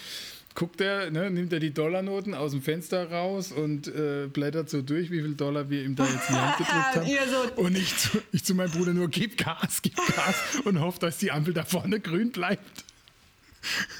[0.54, 4.82] guckt er, ne, nimmt er die Dollarnoten aus dem Fenster raus und äh, blättert so
[4.82, 7.56] durch, wie viel Dollar wir ihm da jetzt in die Hand gedrückt haben.
[7.56, 10.98] so und ich zu, ich zu meinem Bruder nur, gib Gas, gib Gas und hoffe,
[11.00, 12.84] dass die Ampel da vorne grün bleibt.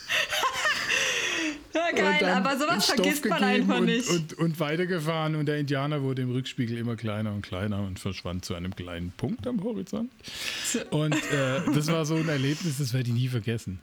[1.73, 4.09] Ja, geil, aber sowas Stoff vergisst man einfach und, nicht.
[4.09, 8.45] Und, und weitergefahren und der Indianer wurde im Rückspiegel immer kleiner und kleiner und verschwand
[8.45, 10.11] zu einem kleinen Punkt am Horizont.
[10.91, 13.81] Und äh, das war so ein Erlebnis, das werde ich nie vergessen.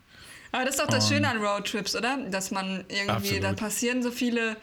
[0.51, 2.17] Aber das ist doch das Schöne an Roadtrips, oder?
[2.29, 3.43] Dass man irgendwie, Absolut.
[3.43, 4.57] da passieren so viele,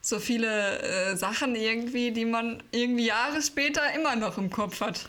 [0.00, 5.08] so viele äh, Sachen irgendwie, die man irgendwie Jahre später immer noch im Kopf hat.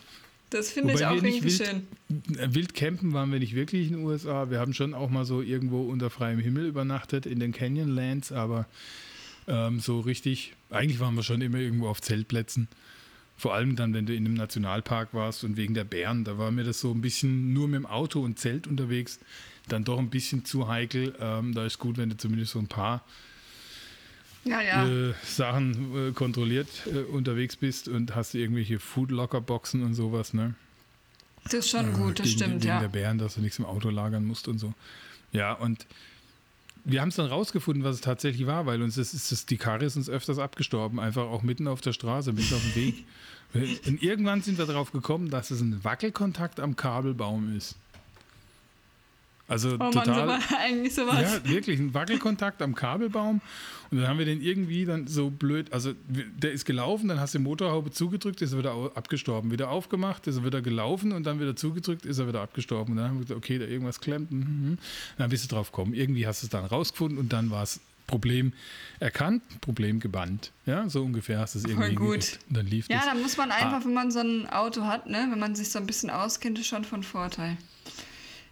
[0.50, 1.88] Das finde ich auch irgendwie wild, schön.
[2.38, 4.50] äh, Wild campen waren wir nicht wirklich in den USA.
[4.50, 8.66] Wir haben schon auch mal so irgendwo unter freiem Himmel übernachtet in den Canyonlands, aber
[9.48, 12.70] ähm, so richtig, eigentlich waren wir schon immer irgendwo auf Zeltplätzen.
[13.36, 16.50] Vor allem dann, wenn du in einem Nationalpark warst und wegen der Bären, da war
[16.50, 19.20] mir das so ein bisschen nur mit dem Auto und Zelt unterwegs,
[19.68, 21.16] dann doch ein bisschen zu heikel.
[21.20, 23.04] Ähm, da ist gut, wenn du zumindest so ein paar
[24.44, 24.88] Ja, ja.
[24.88, 30.56] äh, Sachen äh, kontrolliert äh, unterwegs bist und hast irgendwelche Foodlocker-Boxen und sowas, ne?
[31.48, 32.80] das ist schon gut, das gegen, stimmt, wegen ja.
[32.80, 34.74] der Bären, dass du nichts im Auto lagern musst und so.
[35.32, 35.86] Ja, und
[36.84, 39.58] wir haben es dann rausgefunden, was es tatsächlich war, weil uns das ist das, die
[39.58, 43.06] Karre ist uns öfters abgestorben, einfach auch mitten auf der Straße, mitten auf dem Weg.
[43.88, 47.76] Und irgendwann sind wir darauf gekommen, dass es ein Wackelkontakt am Kabelbaum ist.
[49.48, 50.16] Also Oh Mann, total.
[50.16, 51.22] so war eigentlich sowas.
[51.44, 53.42] Ja, wirklich, ein Wackelkontakt am Kabelbaum.
[53.90, 57.34] Und dann haben wir den irgendwie dann so blöd, also der ist gelaufen, dann hast
[57.34, 59.50] du die Motorhaube zugedrückt, ist er wieder abgestorben.
[59.50, 62.92] Wieder aufgemacht, ist er wieder gelaufen und dann wieder zugedrückt, ist er wieder abgestorben.
[62.92, 64.30] Und dann haben wir gesagt, okay, da irgendwas klemmt.
[64.32, 64.78] mhm, mhm.
[65.18, 65.94] Dann bist du drauf gekommen.
[65.94, 68.54] Irgendwie hast du es dann rausgefunden und dann war es Problem
[69.00, 70.52] erkannt, Problem gebannt.
[70.66, 72.40] Ja, so ungefähr hast du es irgendwie gut.
[72.50, 73.06] Und dann lief Ja, das.
[73.08, 73.86] da muss man einfach, Ah.
[73.86, 76.68] wenn man so ein Auto hat, ne, wenn man sich so ein bisschen auskennt, ist
[76.68, 77.58] schon von Vorteil.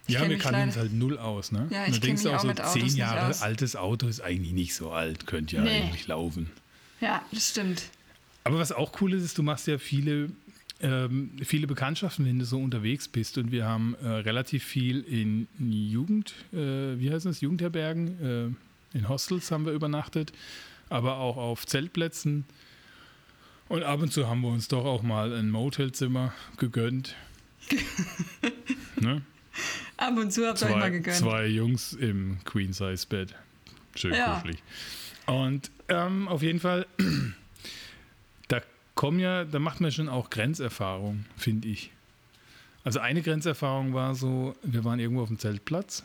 [0.08, 1.66] Ich ja, wir kannten es halt null aus, ne?
[1.70, 4.74] Ja, ich denkst du mich auch auch so, zehn Jahre altes Auto ist eigentlich nicht
[4.74, 5.82] so alt, könnte ja Nee.
[5.82, 6.50] eigentlich laufen.
[7.00, 7.82] Ja, das stimmt.
[8.44, 10.30] Aber was auch cool ist, ist, du machst ja viele,
[10.80, 13.36] ähm, viele Bekanntschaften, wenn du so unterwegs bist.
[13.38, 16.56] Und wir haben äh, relativ viel in Jugend, äh,
[16.98, 18.54] wie heißt das, Jugendherbergen,
[18.94, 20.32] äh, in Hostels haben wir übernachtet,
[20.88, 22.44] aber auch auf Zeltplätzen.
[23.68, 27.16] Und ab und zu haben wir uns doch auch mal ein Motelzimmer gegönnt.
[29.00, 29.22] ne?
[29.96, 31.16] Ab und zu habt ihr euch mal gegönnt.
[31.16, 33.34] zwei Jungs im Queen-Size-Bett.
[33.94, 34.34] Schön Ja.
[34.36, 34.62] kuschelig.
[35.26, 36.86] Und ähm, auf jeden Fall,
[38.48, 38.60] da
[38.94, 41.90] kommen ja, da macht man schon auch Grenzerfahrungen, finde ich.
[42.84, 46.04] Also eine Grenzerfahrung war so, wir waren irgendwo auf dem Zeltplatz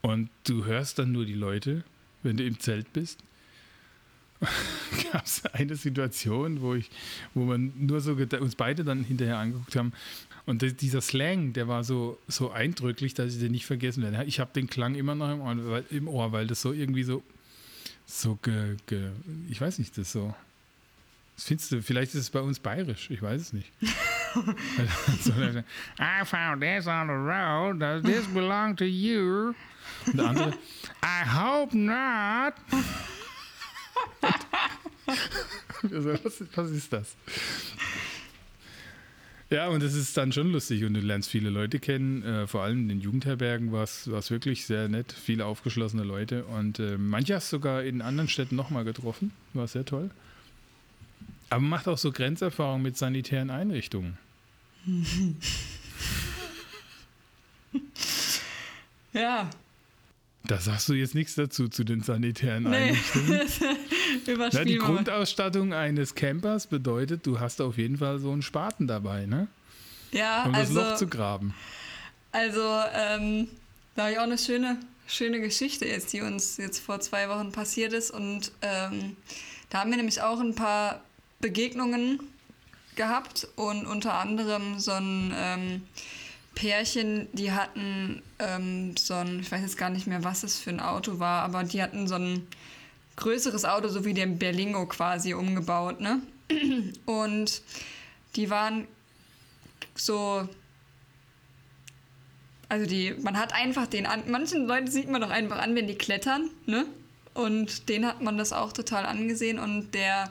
[0.00, 1.82] und du hörst dann nur die Leute,
[2.22, 3.18] wenn du im Zelt bist.
[5.12, 6.90] Gab es eine Situation, wo ich,
[7.34, 9.92] wo man nur so uns beide dann hinterher angeguckt haben
[10.44, 14.24] und dieser Slang, der war so, so eindrücklich, dass ich den nicht vergessen werde.
[14.24, 17.04] Ich habe den Klang immer noch im Ohr, weil, im Ohr, weil das so irgendwie
[17.04, 17.22] so,
[18.06, 19.10] so ge, ge,
[19.50, 20.34] ich weiß nicht, das so.
[21.36, 23.70] Das findest du, vielleicht ist es bei uns bayerisch, ich weiß es nicht.
[25.98, 29.54] I found this on the road, does this belong to you?
[30.06, 30.54] Und der andere,
[31.02, 32.54] I hope not.
[35.82, 37.16] Was, was ist das?
[39.52, 42.22] Ja, und das ist dann schon lustig und du lernst viele Leute kennen.
[42.22, 46.78] Äh, vor allem in den Jugendherbergen war es wirklich sehr nett, viele aufgeschlossene Leute und
[46.78, 49.30] äh, manche hast du sogar in anderen Städten nochmal getroffen.
[49.52, 50.10] War sehr toll.
[51.50, 54.16] Aber man macht auch so Grenzerfahrungen mit sanitären Einrichtungen.
[59.14, 59.50] Ja.
[60.46, 62.76] Da sagst du jetzt nichts dazu zu den sanitären Nee.
[62.88, 63.40] Einrichtungen.
[64.52, 64.76] Na, die.
[64.76, 69.46] Grundausstattung eines Campers bedeutet, du hast auf jeden Fall so einen Spaten dabei, ne?
[70.10, 71.54] Ja, Um das Loch also, zu graben.
[72.32, 72.60] also
[72.94, 73.48] ähm,
[73.94, 77.52] da habe ich auch eine schöne, schöne Geschichte jetzt, die uns jetzt vor zwei Wochen
[77.52, 78.10] passiert ist.
[78.10, 79.16] Und ähm,
[79.70, 81.02] da haben wir nämlich auch ein paar
[81.40, 82.20] Begegnungen
[82.96, 85.82] gehabt und unter anderem so ein ähm,
[86.54, 90.70] Pärchen, die hatten ähm, so ein, ich weiß jetzt gar nicht mehr, was es für
[90.70, 92.46] ein Auto war, aber die hatten so ein
[93.16, 96.20] größeres Auto, so wie den Berlingo quasi umgebaut, ne?
[97.06, 97.62] Und
[98.36, 98.86] die waren
[99.94, 100.48] so.
[102.68, 104.22] Also die, man hat einfach den an.
[104.28, 106.86] Manchen Leuten sieht man doch einfach an, wenn die klettern, ne?
[107.34, 110.30] Und den hat man das auch total angesehen und der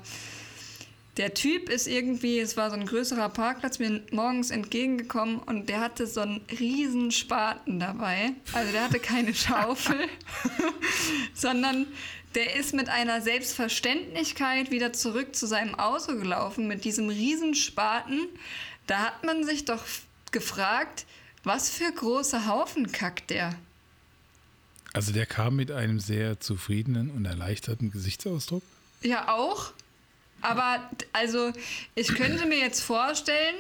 [1.18, 5.82] der Typ ist irgendwie, es war so ein größerer Parkplatz, mir morgens entgegengekommen und der
[5.82, 8.32] hatte so einen riesen Spaten dabei.
[8.54, 10.08] Also der hatte keine Schaufel,
[11.34, 11.88] sondern
[12.36, 18.28] der ist mit einer Selbstverständlichkeit wieder zurück zu seinem Auto gelaufen mit diesem riesen Spaten.
[18.88, 19.84] Da hat man sich doch
[20.32, 21.06] gefragt,
[21.44, 23.54] was für große Haufen kackt der.
[24.94, 28.64] Also der kam mit einem sehr zufriedenen und erleichterten Gesichtsausdruck.
[29.02, 29.74] Ja, auch.
[30.42, 30.80] Aber
[31.14, 31.52] also,
[31.96, 33.56] ich könnte mir jetzt vorstellen,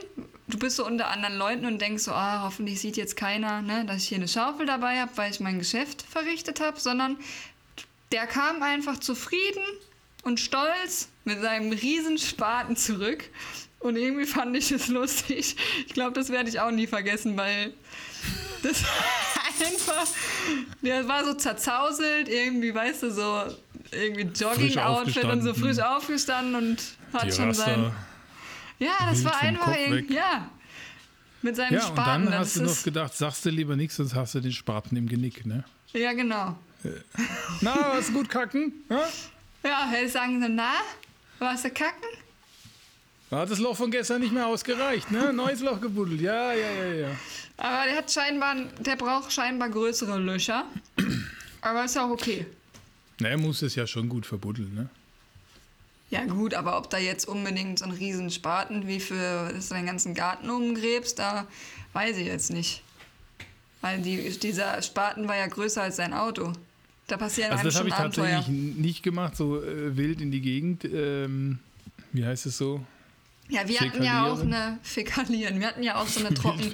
[0.47, 3.85] du bist so unter anderen Leuten und denkst so, ah, hoffentlich sieht jetzt keiner, ne,
[3.85, 7.17] dass ich hier eine Schaufel dabei habe, weil ich mein Geschäft verrichtet habe, sondern
[8.11, 9.63] der kam einfach zufrieden
[10.23, 13.23] und stolz mit seinem Riesenspaten zurück.
[13.79, 15.55] Und irgendwie fand ich es lustig.
[15.87, 17.73] Ich glaube, das werde ich auch nie vergessen, weil
[18.61, 18.77] das
[19.59, 20.07] einfach,
[20.81, 23.45] der war so zerzauselt, irgendwie, weißt du, so
[23.91, 26.77] irgendwie Jogging-Outfit und so frisch aufgestanden und
[27.13, 27.91] hat Die schon Raster sein.
[28.79, 30.49] Ja, das war einfach irgendwie, ja.
[31.43, 32.25] Mit seinem Ja, und Spaten.
[32.25, 35.07] dann hast du noch gedacht, sagst du lieber nichts, sonst hast du den Spaten im
[35.07, 35.63] Genick, ne?
[35.93, 36.55] Ja, genau.
[37.61, 38.73] Na, hast du gut kacken?
[38.89, 39.03] Ja?
[39.63, 40.73] Ja, hätte ich sagen sollen, na,
[41.39, 42.07] warst du kacken?
[43.29, 45.31] Hat das Loch von gestern nicht mehr ausgereicht, ne?
[45.33, 46.21] Neues Loch gebuddelt.
[46.21, 47.07] Ja, ja, ja, ja.
[47.57, 50.65] Aber der hat scheinbar, der braucht scheinbar größere Löcher.
[51.61, 52.45] Aber ist auch okay.
[53.21, 54.89] Na, er muss es ja schon gut verbuddeln, ne?
[56.09, 59.75] Ja gut, aber ob da jetzt unbedingt so ein riesen Spaten wie für dass du
[59.75, 61.47] den ganzen Garten umgräbst, da
[61.93, 62.83] weiß ich jetzt nicht.
[63.79, 66.51] Weil die, dieser Spaten war ja größer als sein Auto.
[67.07, 68.35] Da passieren Also einem das habe schon ich Abenteuer.
[68.37, 70.83] tatsächlich nicht gemacht, so äh, wild in die Gegend.
[70.85, 71.59] Ähm,
[72.11, 72.85] wie heißt es so?
[73.49, 75.59] Ja, wir hatten ja auch eine Fäkalieren.
[75.59, 76.71] Wir hatten ja auch so eine Trocken.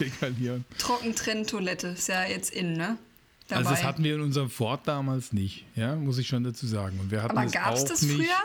[0.77, 1.87] Trockentrenntoilette.
[1.89, 2.97] Ist ja jetzt in, ne?
[3.47, 3.59] Dabei.
[3.59, 6.99] Also das hatten wir in unserem Ford damals nicht, ja, muss ich schon dazu sagen.
[6.99, 8.35] Und wir hatten aber gab es auch das nicht, früher?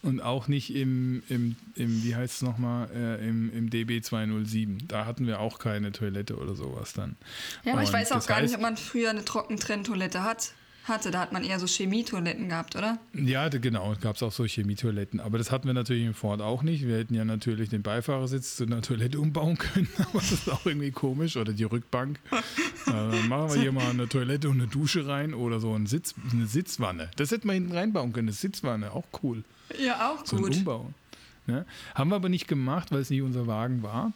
[0.00, 4.86] Und auch nicht im, im, im wie heißt es nochmal, äh, im, im DB 207.
[4.86, 7.16] Da hatten wir auch keine Toilette oder sowas dann.
[7.64, 10.52] Ja, aber ich Und weiß auch gar nicht, heißt- ob man früher eine Trockentrenntoilette hat.
[10.88, 11.10] Hatte.
[11.10, 12.98] Da hat man eher so Chemietoiletten gehabt, oder?
[13.14, 15.20] Ja, genau, gab es auch so Chemietoiletten.
[15.20, 16.86] Aber das hatten wir natürlich im Ford auch nicht.
[16.86, 20.64] Wir hätten ja natürlich den Beifahrersitz zu einer Toilette umbauen können, aber das ist auch
[20.66, 21.36] irgendwie komisch.
[21.36, 22.18] Oder die Rückbank.
[22.32, 22.40] äh,
[22.86, 26.14] dann machen wir hier mal eine Toilette und eine Dusche rein oder so ein Sitz,
[26.32, 27.10] eine Sitzwanne.
[27.16, 29.44] Das hätten wir hinten reinbauen können, eine Sitzwanne, auch cool.
[29.78, 30.56] Ja, auch So ein gut.
[30.56, 30.92] Umbau.
[31.46, 31.64] Ja.
[31.94, 34.12] Haben wir aber nicht gemacht, weil es nicht unser Wagen war.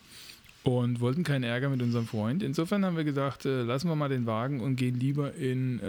[0.65, 2.43] Und wollten keinen Ärger mit unserem Freund.
[2.43, 5.87] Insofern haben wir gesagt, äh, lassen wir mal den Wagen und gehen lieber in äh,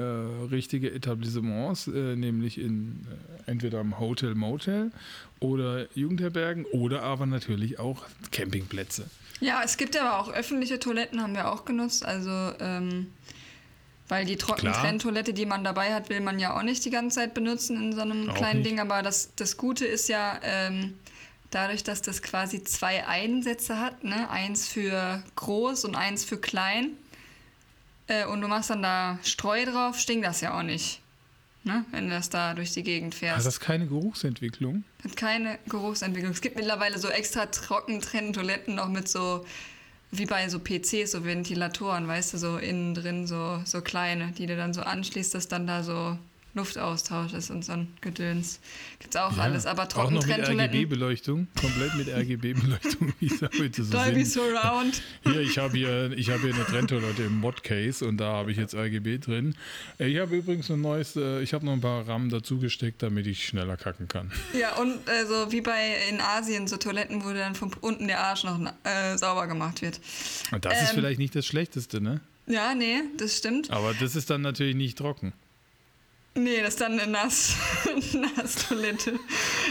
[0.52, 3.06] richtige Etablissements, äh, nämlich in
[3.46, 4.92] äh, entweder im Hotel, Motel
[5.40, 9.06] oder Jugendherbergen oder aber natürlich auch Campingplätze.
[9.42, 12.06] Ja, es gibt aber auch öffentliche Toiletten, haben wir auch genutzt.
[12.06, 13.08] Also, ähm,
[14.08, 17.34] weil die Trockentrenntoilette, die man dabei hat, will man ja auch nicht die ganze Zeit
[17.34, 18.72] benutzen in so einem Auch kleinen nicht.
[18.72, 18.80] Ding.
[18.80, 20.94] Aber das, das Gute ist ja, ähm,
[21.54, 24.30] dadurch, dass das quasi zwei Einsätze hat, ne?
[24.30, 26.92] eins für groß und eins für klein,
[28.08, 31.02] äh, und du machst dann da Streu drauf, stinkt das ja auch nicht.
[31.64, 31.86] Ne?
[31.92, 33.38] Wenn du das da durch die Gegend fährst.
[33.38, 34.84] Also das ist keine Geruchsentwicklung.
[35.04, 36.34] Hat keine Geruchsentwicklung.
[36.34, 39.46] Es gibt mittlerweile so extra trocken Toiletten noch mit so,
[40.12, 44.46] wie bei so PCs, so Ventilatoren, weißt du, so innen drin, so, so kleine, die
[44.46, 46.18] du dann so anschließt, dass dann da so
[46.56, 48.60] Luftaustausch ist und so ein Gedöns.
[49.00, 50.38] Gibt's auch Ja, alles, aber auch noch mit.
[50.38, 54.24] RGB-Beleuchtung, komplett mit RGB-Beleuchtung, wie es heute so Dolby.
[54.24, 55.02] Surround.
[55.24, 58.58] Hier, ich habe hier, ich habe hier eine Trenntoilette im Modcase und da habe ich
[58.58, 59.56] jetzt RGB drin.
[60.00, 63.26] Äh, Ich habe übrigens ein neues, äh, ich habe noch ein paar RAM dazugesteckt, damit
[63.26, 64.32] ich schneller kacken kann.
[64.58, 68.20] Ja, und äh, so wie bei in Asien, so Toiletten, wo dann von unten der
[68.20, 70.00] Arsch noch äh, sauber gemacht wird.
[70.52, 70.96] Und das ist Ähm.
[70.96, 72.22] vielleicht nicht das Schlechteste, ne?
[72.46, 73.72] Ja, nee, das stimmt.
[73.72, 75.34] Aber das ist dann natürlich nicht trocken.
[76.36, 77.54] Nee, das ist dann eine Nass,
[78.36, 79.20] Nasstoilette.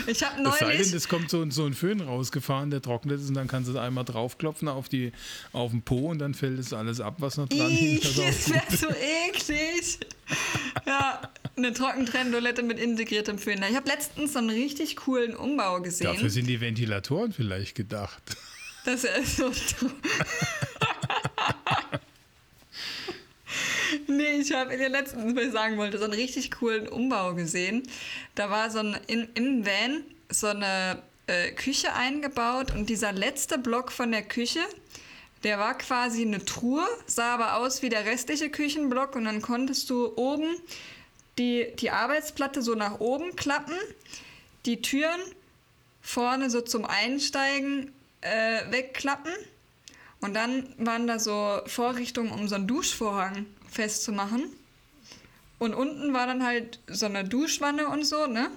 [0.06, 0.88] Ich habe Es sei neulich.
[0.88, 3.68] denn, es kommt so, ein- so ein Föhn rausgefahren, der trocknet ist und dann kannst
[3.68, 5.10] du da einmal draufklopfen auf, die,
[5.52, 8.06] auf den Po und dann fällt es alles ab, was noch dran Ih, ist.
[8.06, 9.98] Also das wäre so eklig.
[10.86, 11.20] Ja,
[11.56, 13.60] eine Trockentrenntoilette mit integriertem Föhn.
[13.68, 16.06] Ich habe letztens so einen richtig coolen Umbau gesehen.
[16.06, 18.22] Dafür sind die Ventilatoren vielleicht gedacht.
[18.84, 19.50] Das ist so.
[24.06, 27.82] nee, ich habe dir letztens, was ich sagen wollte, so einen richtig coolen Umbau gesehen.
[28.34, 33.58] Da war so ein in, im Van so eine äh, Küche eingebaut und dieser letzte
[33.58, 34.60] Block von der Küche,
[35.44, 39.90] der war quasi eine Truhe, sah aber aus wie der restliche Küchenblock und dann konntest
[39.90, 40.56] du oben
[41.38, 43.74] die, die Arbeitsplatte so nach oben klappen,
[44.66, 45.20] die Türen
[46.00, 49.32] vorne so zum Einsteigen äh, wegklappen.
[50.20, 54.44] Und dann waren da so Vorrichtungen, um so einen Duschvorhang festzumachen.
[55.58, 58.50] Und unten war dann halt so eine Duschwanne und so, ne?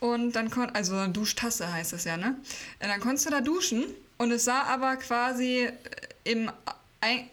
[0.00, 2.34] und dann kon also eine Duschtasse heißt es ja, ne?
[2.82, 3.84] Und dann konntest du da duschen
[4.16, 5.72] und es sah aber quasi äh,
[6.24, 6.50] im,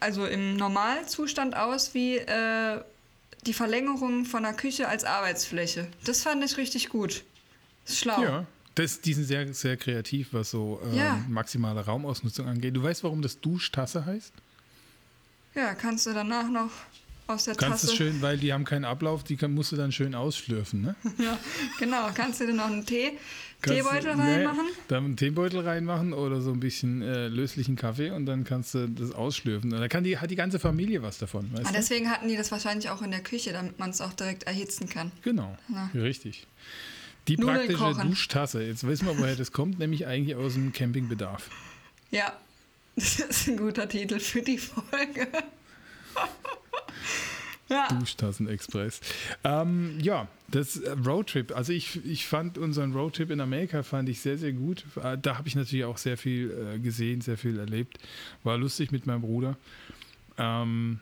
[0.00, 2.80] also im Normalzustand aus wie äh,
[3.46, 5.88] die Verlängerung von der Küche als Arbeitsfläche.
[6.04, 7.24] Das fand ich richtig gut.
[7.86, 8.22] Schlau.
[8.22, 11.24] Ja, das, die sind sehr, sehr kreativ, was so ähm, Ja.
[11.28, 12.76] maximale Raumausnutzung angeht.
[12.76, 14.32] Du weißt, warum das Duschtasse heißt?
[15.58, 16.70] Ja, kannst du danach noch
[17.26, 17.92] aus der Kannst Tasse.
[17.92, 20.94] es schön, weil die haben keinen Ablauf, die kann, musst du dann schön ausschlürfen, ne?
[21.18, 21.36] Ja,
[21.78, 22.08] genau.
[22.14, 23.18] Kannst du dir noch einen Tee,
[23.60, 24.66] Kannst du- Teebeutel nee, reinmachen?
[24.88, 28.88] Dann einen Teebeutel reinmachen oder so ein bisschen äh, löslichen Kaffee und dann kannst du
[28.88, 29.72] das ausschlürfen.
[29.74, 31.74] Und da kann die, hat die ganze Familie was davon, weißt Ah, du?
[31.76, 34.88] deswegen hatten die das wahrscheinlich auch in der Küche, damit man es auch direkt erhitzen
[34.88, 35.10] kann.
[35.22, 35.90] Genau, Na.
[35.94, 36.46] richtig.
[37.26, 38.08] Die Nudeln praktische kochen.
[38.08, 38.62] Duschtasse.
[38.62, 41.50] Jetzt wissen wir, woher das kommt, nämlich eigentlich aus dem Campingbedarf.
[42.10, 42.32] Ja,
[42.98, 45.28] das ist ein guter Titel für die Folge.
[47.68, 49.00] ja, Duschtassen-Express.
[49.44, 51.54] Ähm, ja, das äh, Roadtrip.
[51.56, 54.84] Also ich, ich fand unseren Roadtrip in Amerika fand ich sehr, sehr gut.
[55.02, 57.98] Äh, Da habe ich natürlich auch sehr viel äh, gesehen, sehr viel erlebt.
[58.42, 59.56] War lustig mit meinem Bruder.
[60.38, 61.00] Ähm,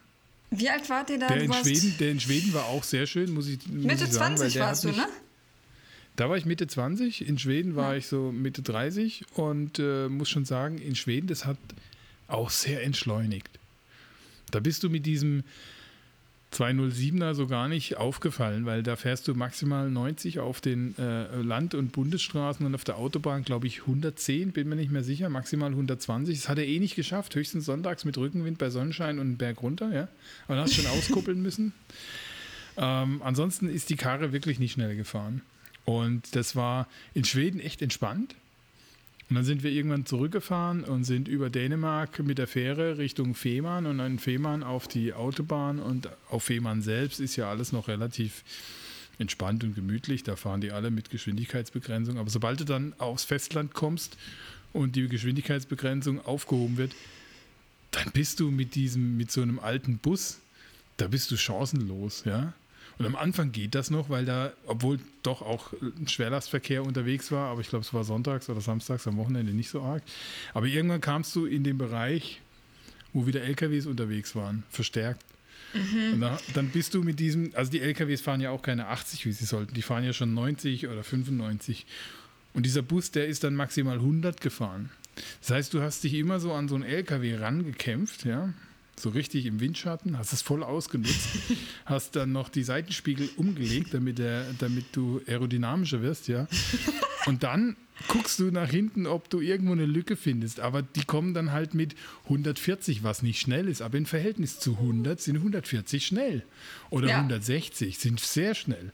[0.51, 1.29] wie alt wart ihr da?
[1.29, 4.13] der, in Schweden, der in Schweden war auch sehr schön, muss ich, muss Mitte ich
[4.13, 4.39] sagen.
[4.39, 5.07] weil 20 der warst du, ne?
[6.17, 7.99] Da war ich Mitte 20, in Schweden war Ja.
[7.99, 11.59] ich so Mitte 30 und äh, muss schon sagen, in Schweden, das hat
[12.27, 13.51] auch sehr entschleunigt.
[14.51, 15.45] Da bist du mit diesem
[16.53, 21.75] 207er so gar nicht aufgefallen, weil da fährst du maximal 90 auf den äh, Land-
[21.75, 25.71] und Bundesstraßen und auf der Autobahn, glaube ich, 110, bin mir nicht mehr sicher, maximal
[25.71, 26.39] 120.
[26.39, 29.93] Das hat er eh nicht geschafft, höchstens sonntags mit Rückenwind bei Sonnenschein und Berg runter,
[29.93, 30.09] ja.
[30.47, 31.73] Aber dann hast du schon auskuppeln müssen.
[32.79, 35.43] Ähm, ansonsten ist die Karre wirklich nicht schnell gefahren.
[35.87, 38.35] Und das war in Schweden echt entspannt.
[39.29, 43.87] Und dann sind wir irgendwann zurückgefahren und sind über Dänemark mit der Fähre Richtung Fehmarn
[43.87, 45.79] und dann Fehmarn auf die Autobahn.
[45.79, 48.44] Und auf Fehmarn selbst ist ja alles noch relativ
[49.18, 50.22] entspannt und gemütlich.
[50.22, 52.18] Da fahren die alle mit Geschwindigkeitsbegrenzung.
[52.18, 54.16] Aber sobald du dann aufs Festland kommst
[54.72, 56.92] und die Geschwindigkeitsbegrenzung aufgehoben wird,
[57.92, 60.38] dann bist du mit diesem, mit so einem alten Bus,
[60.99, 62.53] da bist du chancenlos, ja.
[62.99, 67.51] Und am Anfang geht das noch, weil da, obwohl doch auch ein Schwerlastverkehr unterwegs war,
[67.51, 70.03] aber ich glaube, es war sonntags oder samstags am Wochenende nicht so arg.
[70.55, 72.41] Aber irgendwann kamst du in den Bereich,
[73.13, 75.23] wo wieder LKWs unterwegs waren, verstärkt.
[76.13, 79.27] Und da, dann bist du mit diesem, also die LKWs fahren ja auch keine 80,
[79.27, 81.87] wie sie sollten, die fahren ja schon 90 oder 95.
[82.55, 84.91] Und dieser Bus, der ist dann maximal 100 gefahren.
[85.41, 88.55] Das heißt, du hast dich immer so an so einen LKW rangekämpft, ja,
[88.99, 91.29] so richtig im Windschatten, hast es voll ausgenutzt,
[91.85, 96.47] hast dann noch die Seitenspiegel umgelegt, damit, der, damit du aerodynamischer wirst, ja.
[97.27, 97.77] Und dann
[98.09, 100.61] guckst du nach hinten, ob du irgendwo eine Lücke findest.
[100.61, 103.83] Aber die kommen dann halt mit 140, was nicht schnell ist.
[103.83, 106.45] Aber im Verhältnis zu 100 sind 140 schnell.
[106.91, 107.17] Oder Ja.
[107.17, 108.93] 160 sind sehr schnell.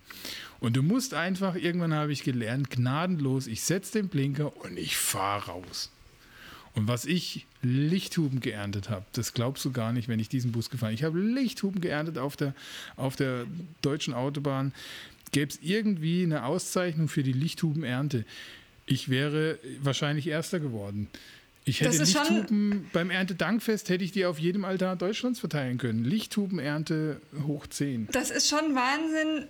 [0.60, 4.96] Und du musst einfach, irgendwann habe ich gelernt, gnadenlos, ich setze den Blinker und ich
[4.96, 5.90] fahre raus.
[6.74, 10.70] Und was ich Lichthuben geerntet habe, das glaubst du gar nicht, wenn ich diesen Bus
[10.70, 12.54] gefahren Ich habe Lichthuben geerntet auf der,
[12.96, 13.44] auf der
[13.82, 14.72] deutschen Autobahn.
[15.32, 18.24] Gäbe es irgendwie eine Auszeichnung für die Lichthubenernte,
[18.86, 21.08] ich wäre wahrscheinlich Erster geworden.
[21.64, 26.04] Ich hätte Lichthuben beim Erntedankfest hätte ich die auf jedem Altar Deutschlands verteilen können.
[26.04, 28.08] Lichthubenernte hoch 10.
[28.10, 29.46] Das ist schon Wahnsinn,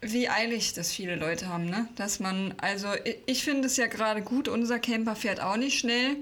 [0.00, 1.88] wie eilig das viele Leute haben, ne?
[1.96, 5.78] Dass man, also ich, ich finde es ja gerade gut, unser Camper fährt auch nicht
[5.78, 6.16] schnell.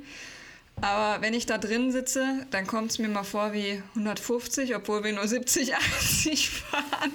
[0.81, 5.05] Aber wenn ich da drin sitze, dann kommt es mir mal vor wie 150, obwohl
[5.05, 7.13] wir nur 70, 80 fahren.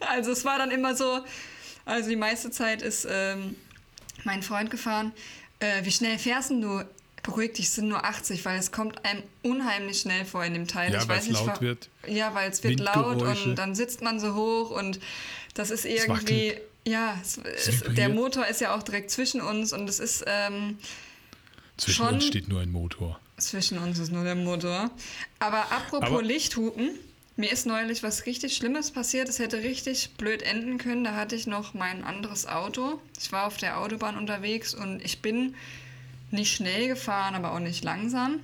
[0.00, 1.20] Also es war dann immer so,
[1.84, 3.56] also die meiste Zeit ist ähm,
[4.24, 5.12] mein Freund gefahren.
[5.58, 6.84] Äh, wie schnell fährst denn du?
[7.22, 10.68] Beruhig dich, es sind nur 80, weil es kommt einem unheimlich schnell vor in dem
[10.68, 10.92] Teil.
[10.92, 11.88] Ja, weil es nicht, laut wird.
[12.06, 15.00] Ja, weil es wird laut und dann sitzt man so hoch und
[15.54, 16.08] das ist irgendwie,
[16.50, 16.60] wackelt.
[16.86, 20.78] ja, es, es, der Motor ist ja auch direkt zwischen uns und es ist, ähm,
[21.76, 23.20] Zwischen Schon- uns steht nur ein Motor.
[23.36, 24.90] zwischen uns ist nur der Motor.
[25.38, 26.90] Aber apropos Aber- Lichthupen,
[27.36, 29.28] mir ist neulich was richtig Schlimmes passiert.
[29.28, 31.04] Es hätte richtig blöd enden können.
[31.04, 33.00] Da hatte ich noch mein anderes Auto.
[33.20, 35.54] Ich war auf der Autobahn unterwegs und ich bin
[36.32, 38.40] nicht schnell gefahren, aber auch nicht langsam.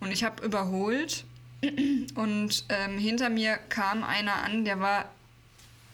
[0.00, 1.22] Und ich habe überholt
[2.16, 5.10] und ähm, hinter mir kam einer an, der war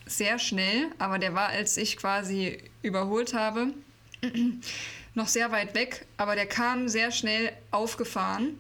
[0.06, 3.72] sehr schnell, aber der war, als ich quasi überholt habe,
[5.14, 8.58] noch sehr weit weg, aber der kam sehr schnell aufgefahren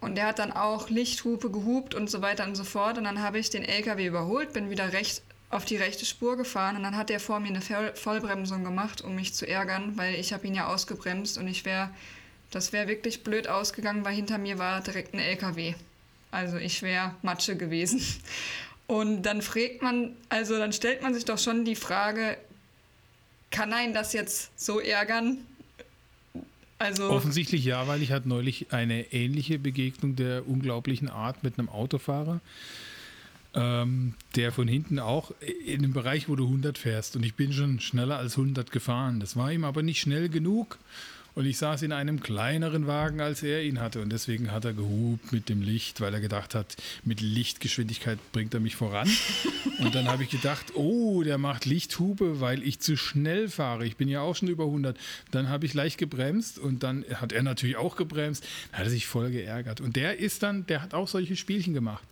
[0.00, 3.22] und der hat dann auch Lichthupe gehupt und so weiter und so fort und dann
[3.22, 6.96] habe ich den LKW überholt, bin wieder recht auf die rechte Spur gefahren und dann
[6.96, 10.46] hat der vor mir eine Voll Vollbremsung gemacht, um mich zu ärgern, weil ich habe
[10.46, 11.90] ihn ja ausgebremst und ich wäre,
[12.50, 15.74] das wäre wirklich blöd ausgegangen, weil hinter mir war direkt ein LKW.
[16.32, 18.02] Also ich wäre Matsche gewesen.
[18.86, 22.36] Und dann fragt man, also dann stellt man sich doch schon die Frage,
[23.50, 25.38] kann einen das jetzt so ärgern?
[26.78, 31.68] Also Offensichtlich ja, weil ich hatte neulich eine ähnliche Begegnung der unglaublichen Art mit einem
[31.68, 32.40] Autofahrer,
[33.54, 35.32] ähm, der von hinten auch
[35.64, 37.16] in dem Bereich, wo du 100 fährst.
[37.16, 39.20] Und ich bin schon schneller als 100 gefahren.
[39.20, 40.78] Das war ihm aber nicht schnell genug.
[41.34, 44.00] Und ich saß in einem kleineren Wagen, als er ihn hatte.
[44.00, 48.54] Und deswegen hat er gehupt mit dem Licht, weil er gedacht hat, mit Lichtgeschwindigkeit bringt
[48.54, 49.10] er mich voran.
[49.80, 53.84] Und dann habe ich gedacht, oh, der macht Lichthube, weil ich zu schnell fahre.
[53.84, 54.96] Ich bin ja auch schon über 100.
[55.32, 58.44] Dann habe ich leicht gebremst und dann hat er natürlich auch gebremst.
[58.70, 59.80] Dann hat er sich voll geärgert.
[59.80, 62.04] Und der ist dann, der hat auch solche Spielchen gemacht.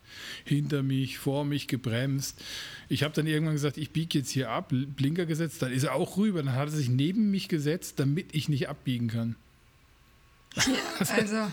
[0.45, 2.43] Hinter mich, vor mich gebremst.
[2.89, 5.95] Ich habe dann irgendwann gesagt, ich biege jetzt hier ab, Blinker gesetzt, dann ist er
[5.95, 6.43] auch rüber.
[6.43, 9.37] Dann hat er sich neben mich gesetzt, damit ich nicht abbiegen kann.
[10.57, 10.63] Ja,
[11.17, 11.53] also.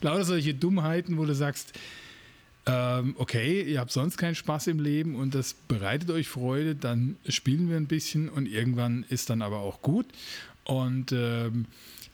[0.00, 1.78] Lauter solche Dummheiten, wo du sagst,
[2.66, 7.16] ähm, okay, ihr habt sonst keinen Spaß im Leben und das bereitet euch Freude, dann
[7.28, 10.06] spielen wir ein bisschen und irgendwann ist dann aber auch gut.
[10.64, 11.66] Und ähm,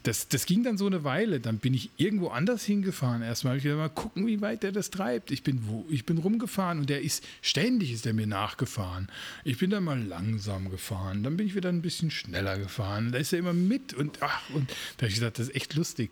[0.05, 1.41] das, das ging dann so eine Weile.
[1.41, 3.23] Dann bin ich irgendwo anders hingefahren.
[3.23, 5.31] Erstmal habe ich gesagt, mal gucken, wie weit der das treibt.
[5.31, 9.09] Ich bin, wo, ich bin rumgefahren und der ist ständig ist der mir nachgefahren.
[9.45, 11.23] Ich bin dann mal langsam gefahren.
[11.23, 13.13] Dann bin ich wieder ein bisschen schneller gefahren.
[13.13, 15.75] Da ist er immer mit und ach, und da habe ich gesagt, das ist echt
[15.75, 16.11] lustig.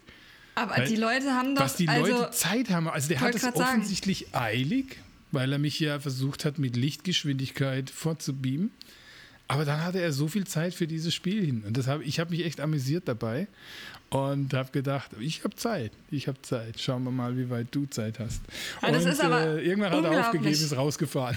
[0.56, 1.62] Aber weil, die Leute haben doch.
[1.62, 2.88] Was die also, Leute Zeit haben.
[2.88, 4.44] Also der hat es offensichtlich sagen.
[4.44, 4.96] eilig,
[5.30, 8.70] weil er mich ja versucht hat, mit Lichtgeschwindigkeit vorzubeamen.
[9.48, 11.62] Aber dann hatte er so viel Zeit für dieses Spiel hin.
[11.66, 13.46] Und das hab, ich habe mich echt amüsiert dabei
[14.10, 16.80] und habe gedacht, ich habe Zeit, ich habe Zeit.
[16.80, 18.40] Schauen wir mal, wie weit du Zeit hast.
[18.82, 21.36] Ja, das und ist aber äh, irgendwann hat er aufgegeben, ist rausgefahren.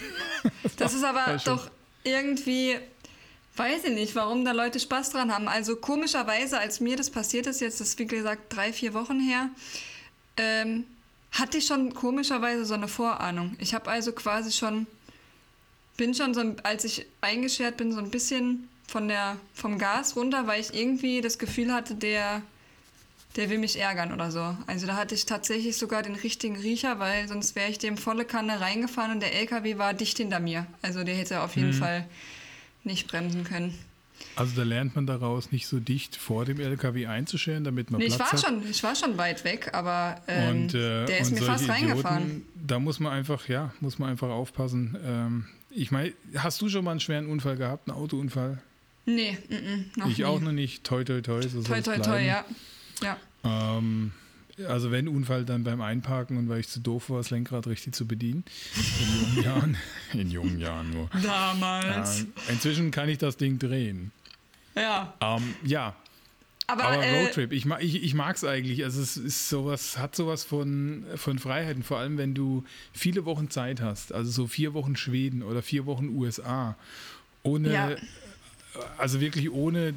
[0.64, 1.70] das, das ist aber doch
[2.04, 2.78] irgendwie,
[3.56, 5.48] weiß ich nicht, warum da Leute Spaß dran haben.
[5.48, 9.50] Also komischerweise, als mir das passiert ist, jetzt ist wie gesagt drei, vier Wochen her,
[10.38, 10.86] ähm,
[11.32, 13.56] hatte ich schon komischerweise so eine Vorahnung.
[13.60, 14.88] Ich habe also quasi schon
[16.00, 20.48] bin schon so, als ich eingeschert bin, so ein bisschen von der, vom Gas runter,
[20.48, 22.42] weil ich irgendwie das Gefühl hatte, der,
[23.36, 24.56] der will mich ärgern oder so.
[24.66, 28.24] Also da hatte ich tatsächlich sogar den richtigen Riecher, weil sonst wäre ich dem volle
[28.24, 30.66] Kanne reingefahren und der LKW war dicht hinter mir.
[30.82, 31.74] Also der hätte auf jeden mhm.
[31.74, 32.06] Fall
[32.86, 33.78] nicht bremsen können.
[34.38, 38.08] Also da lernt man daraus, nicht so dicht vor dem LKW einzuscheren, damit man nee,
[38.08, 38.42] Platz ich war hat.
[38.42, 41.88] Schon, ich war schon weit weg, aber ähm, und, äh, der ist mir fast Idioten,
[41.88, 42.46] reingefahren.
[42.56, 44.98] Da muss man einfach, ja, muss man einfach aufpassen.
[45.06, 48.62] Ähm, ich meine, hast du schon mal einen schweren Unfall gehabt, einen Autounfall?
[49.06, 50.26] Nee, -m, noch Ich nie.
[50.26, 50.84] auch noch nicht.
[50.84, 51.42] Toi, toi, toi.
[51.42, 52.46] So toi, toi, toi, ja.
[53.02, 53.18] ja.
[53.44, 54.12] Ähm,
[54.68, 57.96] also wenn Unfall, dann beim Einparken und weil ich zu doof war, das Lenkrad richtig
[57.96, 58.44] zu bedienen.
[58.76, 59.78] In jungen Jahren.
[60.14, 61.10] In jungen Jahren nur.
[61.24, 62.20] Damals.
[62.20, 64.12] Ja, inzwischen kann ich das Ding drehen.
[64.76, 65.14] Ja.
[65.22, 65.96] Ähm, ja,
[66.70, 68.84] aber, aber äh, Roadtrip, ich, ich, ich mag es eigentlich.
[68.84, 72.64] Also es ist sowas, hat sowas von, von Freiheiten, vor allem wenn du
[72.94, 76.76] viele Wochen Zeit hast, also so vier Wochen Schweden oder vier Wochen USA,
[77.44, 77.96] ohne, ja.
[78.98, 79.94] also wirklich ohne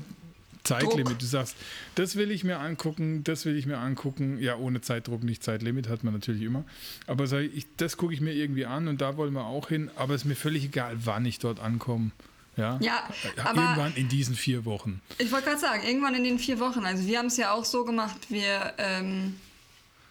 [0.65, 1.09] Zeitlimit.
[1.09, 1.19] Druck.
[1.19, 1.57] Du sagst,
[1.97, 4.39] das will ich mir angucken, das will ich mir angucken.
[4.41, 6.65] Ja, ohne Zeitdruck, nicht Zeitlimit hat man natürlich immer.
[7.07, 9.91] Aber ich, das gucke ich mir irgendwie an und da wollen wir auch hin.
[9.97, 12.13] Aber es ist mir völlig egal, wann ich dort ankomme.
[12.57, 15.01] Ja, ja irgendwann in diesen vier Wochen.
[15.19, 16.85] Ich wollte gerade sagen, irgendwann in den vier Wochen.
[16.85, 19.39] Also wir haben es ja auch so gemacht, wir, ähm,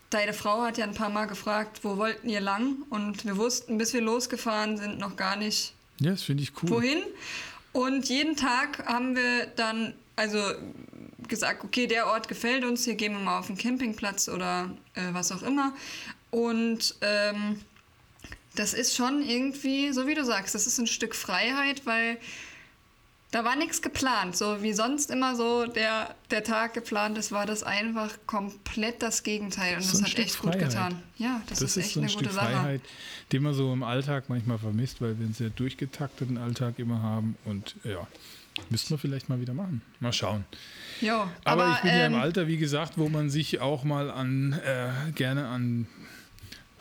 [0.09, 2.77] deine Frau hat ja ein paar Mal gefragt, wo wollten ihr lang?
[2.89, 5.73] Und wir wussten, bis wir losgefahren sind, noch gar nicht.
[5.99, 6.69] Ja, das finde ich cool.
[6.69, 6.99] Wohin?
[7.73, 10.39] Und jeden Tag haben wir dann, also
[11.27, 15.13] gesagt, okay, der Ort gefällt uns, hier gehen wir mal auf den Campingplatz oder äh,
[15.13, 15.73] was auch immer.
[16.31, 17.61] Und ähm,
[18.55, 22.17] das ist schon irgendwie, so wie du sagst, das ist ein Stück Freiheit, weil
[23.31, 24.35] da war nichts geplant.
[24.35, 29.23] So wie sonst immer so der, der Tag geplant ist, war das einfach komplett das
[29.23, 29.77] Gegenteil.
[29.77, 30.59] Und so das hat Stück echt Freiheit.
[30.59, 31.03] gut getan.
[31.17, 32.51] Ja, das, das ist, echt so ein eine Stück gute Sache.
[32.51, 32.81] Freiheit,
[33.31, 37.37] die man so im Alltag manchmal vermisst, weil wir einen sehr durchgetakteten Alltag immer haben.
[37.45, 38.05] Und ja,
[38.69, 39.81] müssten wir vielleicht mal wieder machen.
[40.01, 40.43] Mal schauen.
[40.99, 41.13] Jo,
[41.45, 43.85] aber, aber ich bin ähm, ja im ähm, Alter, wie gesagt, wo man sich auch
[43.85, 45.87] mal an äh, gerne an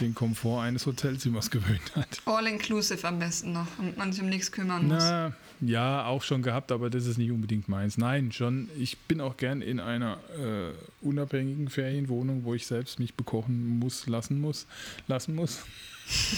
[0.00, 2.20] den Komfort eines Hotelzimmers gewöhnt hat.
[2.24, 5.02] All-inclusive am besten noch und man sich um nichts kümmern muss.
[5.02, 7.98] Na, ja, auch schon gehabt, aber das ist nicht unbedingt meins.
[7.98, 8.70] Nein, schon.
[8.78, 10.72] Ich bin auch gern in einer äh,
[11.04, 14.66] unabhängigen Ferienwohnung, wo ich selbst mich bekochen muss, lassen muss,
[15.06, 15.60] lassen muss.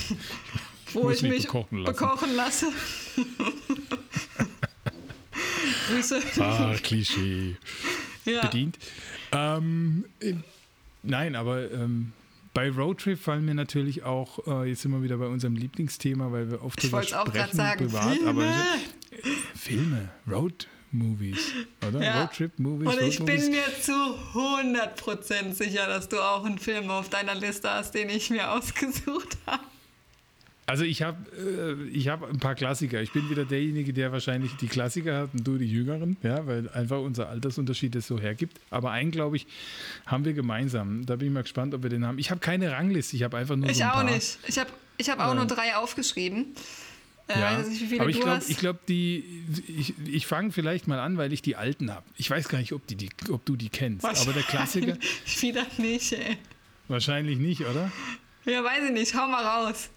[0.93, 1.93] wo muss ich mich bekochen, lassen.
[1.93, 2.67] bekochen lasse.
[5.89, 6.21] Grüße.
[6.41, 7.57] Ah, Klischee.
[8.25, 8.43] Ja.
[8.43, 8.79] Bedient.
[9.33, 10.05] Ähm,
[11.03, 12.13] nein, aber ähm,
[12.55, 16.51] bei Roadtrip fallen mir natürlich auch, äh, jetzt sind wir wieder bei unserem Lieblingsthema, weil
[16.51, 18.29] wir oft darüber sprechen, sagen, privat, Filme.
[18.29, 19.19] aber äh,
[19.55, 21.53] Filme, Road Movies,
[21.87, 22.03] oder?
[22.03, 22.23] Ja.
[22.23, 22.89] Roadtrip Movies.
[22.89, 27.71] Und ich bin mir zu 100% sicher, dass du auch einen Film auf deiner Liste
[27.71, 29.65] hast, den ich mir ausgesucht habe.
[30.73, 33.03] Also ich habe äh, ich hab ein paar Klassiker.
[33.03, 36.70] Ich bin wieder derjenige, der wahrscheinlich die Klassiker hat und du die Jüngeren, ja, weil
[36.70, 38.59] einfach unser Altersunterschied es so hergibt.
[38.70, 39.47] Aber einen, glaube ich,
[40.07, 41.05] haben wir gemeinsam.
[41.05, 42.18] Da bin ich mal gespannt, ob wir den haben.
[42.18, 44.05] Ich habe keine Rangliste, ich habe einfach nur Ich so ein auch paar.
[44.05, 44.39] nicht.
[44.47, 45.37] Ich habe ich hab auch Äh.
[45.37, 46.55] nur drei aufgeschrieben.
[47.29, 48.49] Äh, Ja, weiß nicht, wie viele aber ich du glaube, hast.
[48.49, 52.07] ich glaub, die, ich, ich fange vielleicht mal an, weil ich die alten habe.
[52.16, 54.97] Ich weiß gar nicht, ob, die, die, ob du die kennst, aber der Klassiker
[55.41, 56.39] Wieder nicht, ey.
[56.89, 57.93] wahrscheinlich nicht, oder?
[58.47, 59.14] Ja, weiß ich nicht.
[59.14, 59.91] Hau mal raus.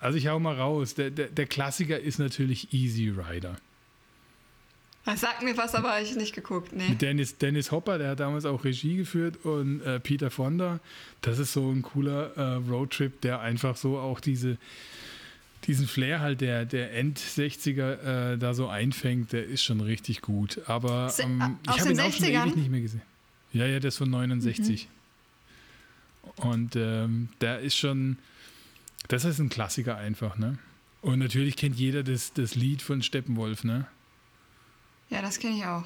[0.00, 0.94] Also ich hau mal raus.
[0.94, 3.56] Der, der, der Klassiker ist natürlich Easy Rider.
[5.04, 6.72] Das sagt mir was, aber ich nicht geguckt.
[6.72, 6.94] Nee.
[6.94, 10.78] Dennis, Dennis Hopper, der hat damals auch Regie geführt und äh, Peter Fonda.
[11.22, 14.58] Das ist so ein cooler äh, Roadtrip, der einfach so auch diese,
[15.66, 19.32] diesen Flair halt der, der End-60er äh, da so einfängt.
[19.32, 20.60] Der ist schon richtig gut.
[20.66, 22.46] Aber ähm, ich habe ihn auch schon 60ern?
[22.46, 23.02] ewig nicht mehr gesehen.
[23.52, 24.88] Ja, ja, der ist von 69.
[26.36, 28.18] Und ähm, der ist schon,
[29.12, 30.58] das ist ein Klassiker einfach, ne?
[31.02, 33.86] Und natürlich kennt jeder das, das Lied von Steppenwolf, ne?
[35.08, 35.84] Ja, das kenne ich auch.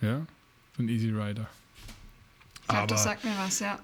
[0.00, 0.26] Ja,
[0.74, 1.48] von Easy Rider.
[2.62, 3.78] Ich glaube, das sagt mir was, ja.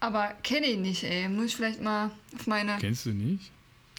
[0.00, 1.28] Aber kenne ich nicht, ey.
[1.28, 2.76] Muss ich vielleicht mal auf meine.
[2.78, 3.50] Kennst du nicht?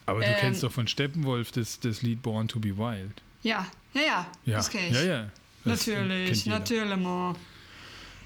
[0.06, 3.22] Aber du Ähm, kennst doch von Steppenwolf das, das Lied Born to be Wild.
[3.44, 4.28] Ja, ja, ja.
[4.46, 4.94] Ja, Das kenne ich.
[4.94, 5.30] ja, ja.
[5.66, 6.98] Das Natürlich, natürlich.
[6.98, 7.36] Mo.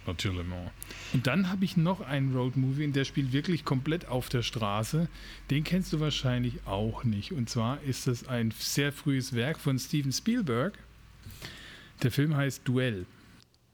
[0.07, 0.45] Natürlich.
[1.13, 5.07] Und dann habe ich noch einen Roadmovie, und der spielt wirklich komplett auf der Straße.
[5.49, 7.31] Den kennst du wahrscheinlich auch nicht.
[7.33, 10.77] Und zwar ist das ein sehr frühes Werk von Steven Spielberg.
[12.01, 13.05] Der Film heißt Duell.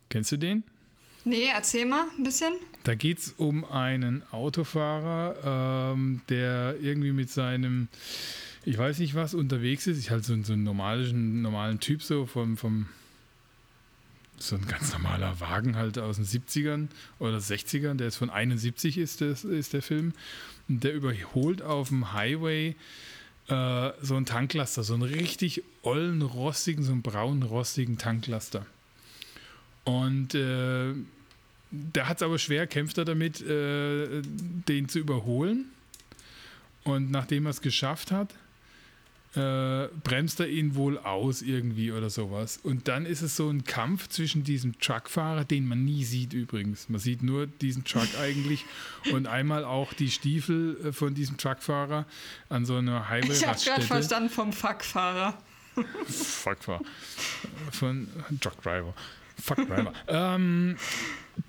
[0.10, 0.64] Kennst du den?
[1.24, 2.54] Nee, erzähl mal ein bisschen.
[2.84, 7.90] Da geht es um einen Autofahrer, ähm, der irgendwie mit seinem,
[8.64, 9.98] ich weiß nicht was, unterwegs ist.
[9.98, 12.88] Ich halt so, so einen normalen, normalen Typ so vom, vom,
[14.40, 16.88] so ein ganz normaler Wagen halt aus den 70ern
[17.20, 20.14] oder 60ern, der ist von 71 ist, das, ist der Film.
[20.70, 22.76] Und der überholt auf dem Highway
[23.48, 28.66] äh, so einen Tanklaster, so einen richtig ollen, rostigen, so einen braunen, rostigen Tanklaster.
[29.86, 30.94] Und äh,
[31.72, 35.66] der hat es aber schwer, kämpft er damit, äh, den zu überholen.
[36.84, 38.34] Und nachdem er es geschafft hat,
[39.36, 42.60] äh, bremst er ihn wohl aus irgendwie oder sowas.
[42.64, 46.90] Und dann ist es so ein Kampf zwischen diesem Truckfahrer, den man nie sieht übrigens.
[46.90, 48.66] Man sieht nur diesen Truck eigentlich
[49.12, 52.06] und einmal auch die Stiefel äh, von diesem Truckfahrer
[52.50, 55.38] an so einer Ich habe gerade verstanden vom Fuckfahrer.
[56.08, 56.82] Fuckfahrer.
[57.72, 58.08] Von
[58.42, 58.94] Truckdriver.
[59.40, 59.94] Fuckdriver.
[60.08, 60.78] ähm,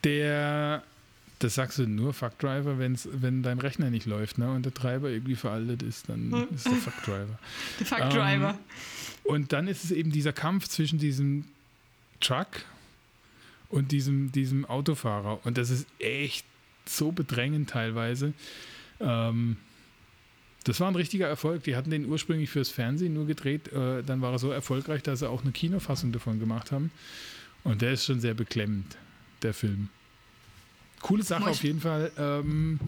[0.04, 0.82] der,
[1.38, 5.08] das sagst du nur Fuckdriver, wenn's, wenn dein Rechner nicht läuft ne, und der Treiber
[5.08, 7.38] irgendwie veraltet ist, dann ist der Fuckdriver.
[7.80, 8.50] Der Fuckdriver.
[8.50, 8.58] Ähm,
[9.24, 11.44] Und dann ist es eben dieser Kampf zwischen diesem
[12.20, 12.64] Truck
[13.68, 15.44] und diesem, diesem Autofahrer.
[15.44, 16.44] Und das ist echt
[16.86, 18.32] so bedrängend teilweise.
[19.00, 19.58] Ähm,
[20.64, 21.62] das war ein richtiger Erfolg.
[21.64, 23.72] Die hatten den ursprünglich fürs Fernsehen nur gedreht.
[23.72, 26.90] Äh, dann war er so erfolgreich, dass sie auch eine Kinofassung davon gemacht haben.
[27.64, 28.96] Und der ist schon sehr beklemmend,
[29.42, 29.88] der Film.
[31.00, 32.10] Coole Sache Muss auf jeden Fall.
[32.18, 32.80] Ähm,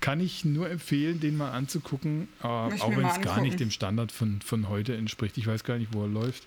[0.00, 2.28] kann ich nur empfehlen, den mal anzugucken.
[2.42, 5.36] Äh, auch wenn es gar nicht dem Standard von, von heute entspricht.
[5.38, 6.44] Ich weiß gar nicht, wo er läuft.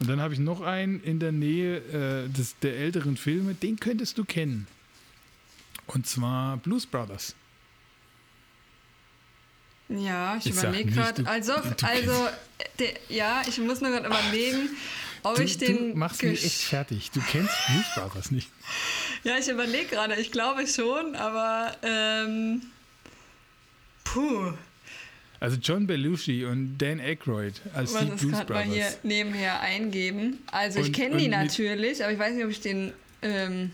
[0.00, 3.54] Und dann habe ich noch einen in der Nähe äh, des, der älteren Filme.
[3.54, 4.66] Den könntest du kennen.
[5.86, 7.34] Und zwar Blues Brothers.
[9.88, 11.26] Ja, ich Ich überlege gerade.
[11.26, 12.28] Also, du also
[12.78, 14.70] der, ja, ich muss nur gerade überlegen,
[15.22, 15.90] ob Du, ich den.
[15.92, 17.10] du machst mich echt fertig.
[17.10, 18.48] Du kennst Blues Brothers nicht.
[19.24, 20.14] Ja, ich überlege gerade.
[20.16, 21.76] Ich glaube schon, aber.
[21.82, 22.62] Ähm,
[24.04, 24.52] puh.
[25.40, 28.98] Also John Belushi und Dan Aykroyd als Was die Blues gerade mal hier Brothers.
[29.04, 30.38] nebenher eingeben?
[30.50, 32.92] Also, ich Und- kenne die natürlich, aber ich weiß nicht, ob ich den.
[33.22, 33.70] Ähm,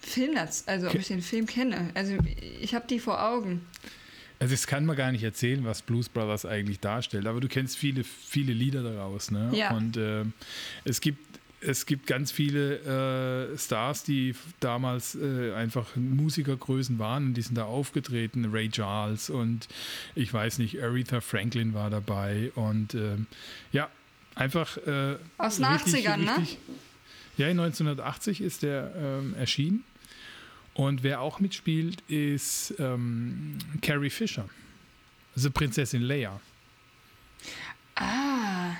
[0.00, 0.36] Film,
[0.66, 1.90] also ob ich den Film kenne.
[1.94, 2.18] Also
[2.60, 3.64] ich habe die vor Augen.
[4.40, 7.76] Also es kann man gar nicht erzählen, was Blues Brothers eigentlich darstellt, aber du kennst
[7.78, 9.50] viele, viele Lieder daraus, ne?
[9.54, 9.70] Ja.
[9.70, 10.24] Und äh,
[10.84, 11.31] es gibt
[11.64, 17.56] es gibt ganz viele äh, Stars, die damals äh, einfach Musikergrößen waren und die sind
[17.56, 18.50] da aufgetreten.
[18.52, 19.68] Ray Charles und
[20.14, 23.26] ich weiß nicht, Aretha Franklin war dabei und ähm,
[23.72, 23.88] ja,
[24.34, 26.46] einfach äh, Aus den 80ern, ne?
[27.36, 29.84] Ja, 1980 ist der ähm, erschienen.
[30.74, 34.48] Und wer auch mitspielt, ist ähm, Carrie Fisher.
[35.34, 36.40] Also Prinzessin Leia.
[37.94, 38.72] Ah,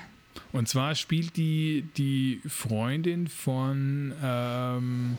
[0.52, 5.18] Und zwar spielt die die Freundin von ähm,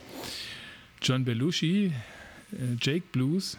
[1.01, 1.91] John Belushi,
[2.51, 3.57] äh, Jake Blues.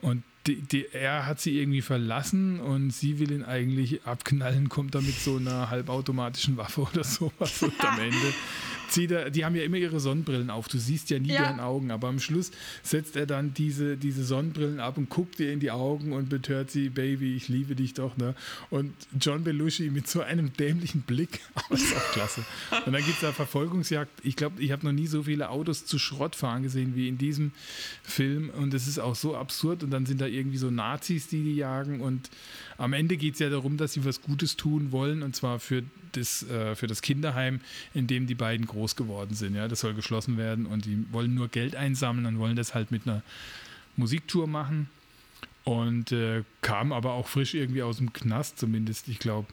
[0.00, 4.94] Und die, die, er hat sie irgendwie verlassen und sie will ihn eigentlich abknallen, kommt
[4.94, 7.62] da mit so einer halbautomatischen Waffe oder sowas.
[7.62, 8.34] Und am Ende
[8.88, 10.68] zieht die haben ja immer ihre Sonnenbrillen auf.
[10.68, 11.42] Du siehst ja nie Ja.
[11.42, 12.50] deren Augen, aber am Schluss
[12.82, 16.70] setzt er dann diese, diese Sonnenbrillen ab und guckt ihr in die Augen und betört
[16.70, 18.34] sie, Baby, ich liebe dich doch, ne?
[18.70, 22.44] Und John Belushi mit so einem dämlichen Blick, aber ist auch klasse.
[22.86, 24.10] Und dann gibt es da Verfolgungsjagd.
[24.24, 27.18] Ich glaube, ich habe noch nie so viele Autos zu Schrott fahren gesehen wie in
[27.18, 27.52] diesem
[28.02, 28.50] Film.
[28.50, 29.82] Und es ist auch so absurd.
[29.82, 32.00] Und dann sind da irgendwie so Nazis, die die jagen.
[32.00, 32.30] Und
[32.76, 35.22] am Ende geht es ja darum, dass sie was Gutes tun wollen.
[35.22, 35.82] Und zwar für
[36.12, 37.60] das, äh, für das Kinderheim,
[37.94, 39.54] in dem die beiden groß geworden sind.
[39.54, 40.66] Ja, das soll geschlossen werden.
[40.66, 43.22] Und die wollen nur Geld einsammeln und wollen das halt mit einer
[43.96, 44.88] Musiktour machen.
[45.64, 49.08] Und äh, kam aber auch frisch irgendwie aus dem Knast, zumindest.
[49.08, 49.48] Ich glaube,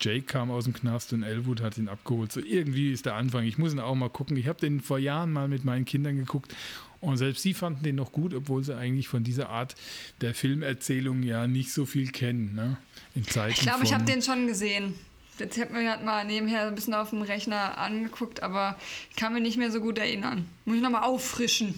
[0.00, 2.32] Jake kam aus dem Knast und Elwood hat ihn abgeholt.
[2.32, 3.44] So irgendwie ist der Anfang.
[3.44, 4.36] Ich muss ihn auch mal gucken.
[4.36, 6.54] Ich habe den vor Jahren mal mit meinen Kindern geguckt
[7.00, 9.74] und selbst sie fanden den noch gut, obwohl sie eigentlich von dieser Art
[10.22, 12.54] der Filmerzählung ja nicht so viel kennen.
[12.54, 12.78] Ne?
[13.14, 14.94] In Zeiten Ich glaube, ich habe den schon gesehen.
[15.38, 18.76] Jetzt habe mir grad mal nebenher ein bisschen auf dem Rechner angeguckt, aber
[19.10, 20.48] ich kann mich nicht mehr so gut erinnern.
[20.64, 21.74] Muss ich nochmal auffrischen,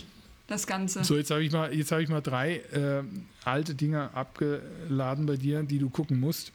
[0.47, 1.05] das Ganze.
[1.05, 3.03] So, jetzt habe ich mal, jetzt habe ich mal drei äh,
[3.45, 6.53] alte Dinger abgeladen bei dir, die du gucken musst.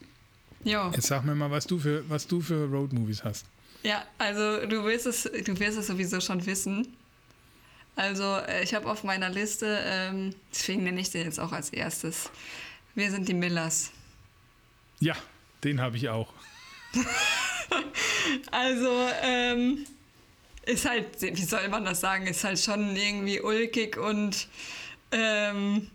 [0.63, 0.91] Jo.
[0.93, 3.45] Jetzt sag mir mal, was du für, was du für Roadmovies hast.
[3.83, 6.87] Ja, also du wirst es, du wirst es sowieso schon wissen.
[7.95, 11.71] Also äh, ich habe auf meiner Liste, ähm, deswegen nenne ich den jetzt auch als
[11.71, 12.29] erstes.
[12.95, 13.91] Wir sind die Millers.
[14.99, 15.15] Ja,
[15.63, 16.31] den habe ich auch.
[18.51, 19.85] Also, ähm,
[20.65, 24.47] ist halt, wie soll man das sagen, ist halt schon irgendwie ulkig und,
[25.11, 25.89] ähm,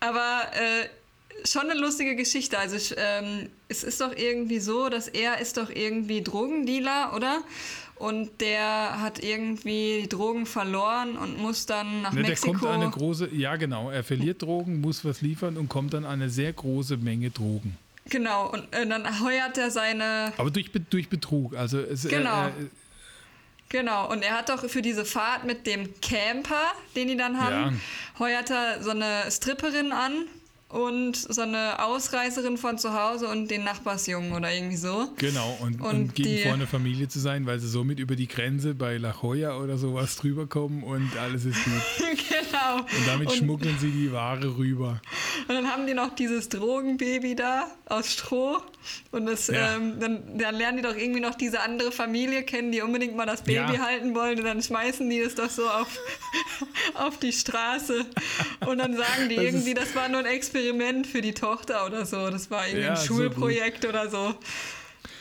[0.00, 2.58] aber äh, schon eine lustige Geschichte.
[2.58, 7.42] Also, ich, ähm, es ist doch irgendwie so, dass er ist doch irgendwie Drogendealer, oder?
[7.96, 12.52] Und der hat irgendwie die Drogen verloren und muss dann nach Ne, der Mexiko.
[12.52, 16.04] kommt an eine große, ja genau, er verliert Drogen, muss was liefern und kommt dann
[16.06, 17.76] an eine sehr große Menge Drogen.
[18.08, 21.54] Genau, und äh, dann heuert er seine Aber durch, durch Betrug.
[21.56, 22.44] Also es, Genau.
[22.46, 22.52] Äh, äh,
[23.72, 27.80] Genau, und er hat doch für diese Fahrt mit dem Camper, den die dann haben,
[28.18, 30.24] heuert er so eine Stripperin an
[30.70, 35.12] und so eine Ausreißerin von zu Hause und den Nachbarsjungen oder irgendwie so.
[35.18, 38.16] genau, und, und, Und gegen die- vor eine Familie zu sein, weil sie somit über
[38.16, 41.72] die Grenze bei La Jolla oder sowas drüber kommen und alles ist gut.
[42.28, 42.76] genau.
[42.78, 45.00] Und damit und, schmuggeln sie die Ware rüber.
[45.50, 48.62] Und dann haben die noch dieses Drogenbaby da aus Stroh.
[49.10, 49.74] Und das, Ja.
[49.74, 53.26] ähm, dann, dann lernen die doch irgendwie noch diese andere Familie kennen, die unbedingt mal
[53.26, 53.78] das Baby Ja.
[53.84, 54.38] halten wollen.
[54.38, 55.88] Und dann schmeißen die es doch so auf,
[56.94, 58.06] auf die Straße.
[58.66, 62.06] Und dann sagen die Das irgendwie, das war nur ein Experiment für die Tochter oder
[62.06, 62.30] so.
[62.30, 64.34] Das war irgendwie Ja, ein so Schulprojekt oder so.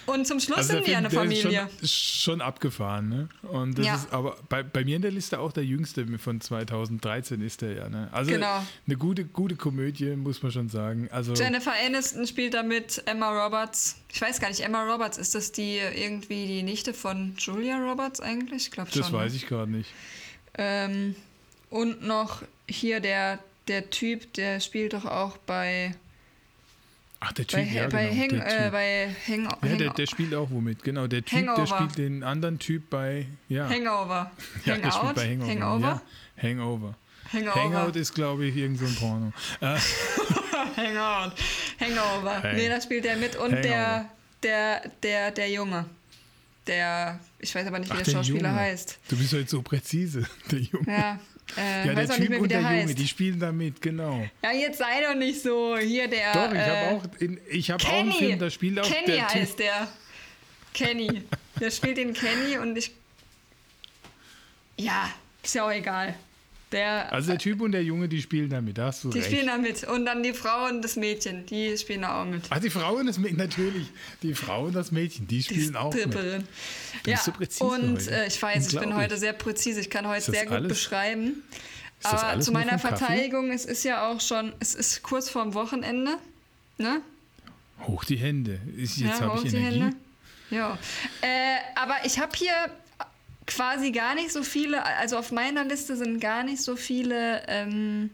[0.09, 1.69] Und zum Schluss Also sind die eine Familie.
[1.81, 3.29] Ist schon, schon abgefahren, ne?
[3.43, 3.95] Und das Ja.
[3.95, 7.73] ist aber bei, bei mir in der Liste auch der jüngste von 2013 ist der
[7.73, 8.09] ja, ne?
[8.11, 8.63] Also Genau.
[8.87, 11.07] eine gute, gute Komödie, muss man schon sagen.
[11.11, 13.97] Also Jennifer Aniston spielt damit Emma Roberts.
[14.11, 18.19] Ich weiß gar nicht, Emma Roberts, ist das die irgendwie die Nichte von Julia Roberts
[18.19, 18.63] eigentlich?
[18.67, 19.01] Ich glaube schon.
[19.01, 19.89] das weiß ich gerade nicht.
[20.57, 21.15] Ähm,
[21.69, 25.95] und noch hier der, der Typ, der spielt doch auch bei,
[27.21, 29.93] Ach, der bei, Typ, ja, bei, genau, Hang, der äh, bei Hang, Ja, Hang, der,
[29.93, 31.07] der spielt auch womit, genau.
[31.07, 31.67] Der Typ, der Hangover.
[31.75, 33.67] spielt den anderen Typ bei, ja.
[33.69, 34.31] Hangover.
[34.65, 34.93] ja, der Hangout?
[34.93, 35.51] spielt bei Hangover.
[35.51, 36.01] Hangover?
[36.37, 36.95] Ja, Hangover.
[37.33, 37.55] Hangover.
[37.55, 39.33] Hangout ist, glaube ich, irgend so ein Porno.
[39.61, 39.77] Äh,
[40.77, 41.33] Hangout.
[41.79, 42.43] Hangover.
[42.43, 43.35] Hang- Nee, da spielt er mit.
[43.35, 43.61] Und Hangover.
[43.61, 44.09] der,
[44.43, 45.85] der, der, der Junge.
[46.67, 48.55] Der, ich weiß aber nicht, wie ach, der Schauspieler Junge.
[48.61, 48.99] heißt.
[49.09, 50.85] Du bist heute so präzise, der Junge.
[50.91, 51.19] Ja,
[51.57, 52.99] äh, Ja, der auch Typ mehr, und der, der Junge, heißt.
[52.99, 54.27] die spielen da mit, genau.
[54.43, 55.77] Ja, jetzt sei doch nicht so.
[55.77, 56.31] Hier der.
[56.33, 58.11] Doch, ich äh, habe auch, in, ich hab auch einen.
[58.11, 59.41] Film, da spielt auch Kenny der Typ.
[59.41, 59.87] heißt der.
[60.73, 61.23] Kenny.
[61.59, 62.91] Der spielt den Kenny und ich.
[64.77, 65.11] Ja,
[65.43, 66.15] ist ja auch egal.
[66.71, 69.17] Der, Also der Typ und der Junge, die spielen da mit, da hast du die
[69.19, 69.31] recht.
[69.31, 69.83] spielen da mit.
[69.85, 72.43] Und dann die Frau und das Mädchen, die spielen da auch mit.
[72.49, 73.87] Ach, die Frau und das Mädchen, natürlich.
[74.21, 76.01] Die Frau und das Mädchen, die Die spielen auch mit.
[76.03, 76.43] Stripperin.
[77.03, 79.79] Du Ja, so präzise und äh, ich weiß, ich bin heute sehr präzise.
[79.81, 81.41] Ich kann heute sehr gut alles- beschreiben.
[82.03, 82.87] Aber alles zu meiner Kaffee?
[82.97, 86.17] Verteidigung, es ist ja auch schon, es ist kurz vorm Wochenende.
[86.77, 87.01] Ne?
[87.87, 88.59] Hoch die Hände.
[88.77, 89.79] Ich, jetzt Ja, habe hoch ich die Energie.
[89.81, 89.95] Hände.
[90.51, 90.77] Ja.
[91.21, 92.53] Äh, aber ich habe hier
[93.49, 98.11] quasi gar nicht so viele, also auf meiner Liste sind gar nicht so viele ähm,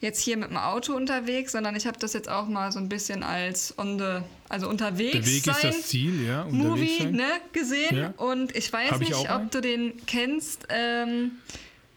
[0.00, 2.88] jetzt hier mit dem Auto unterwegs, sondern ich habe das jetzt auch mal so ein
[2.88, 6.44] bisschen als on the, also unterwegs Der Weg sein ist das Ziel, ja.
[6.44, 7.12] Movie sein.
[7.12, 8.14] ne, gesehen Ja.
[8.16, 9.46] und ich weiß ich nicht, auch einen.
[9.46, 10.66] ob du den kennst.
[10.68, 11.32] Ähm,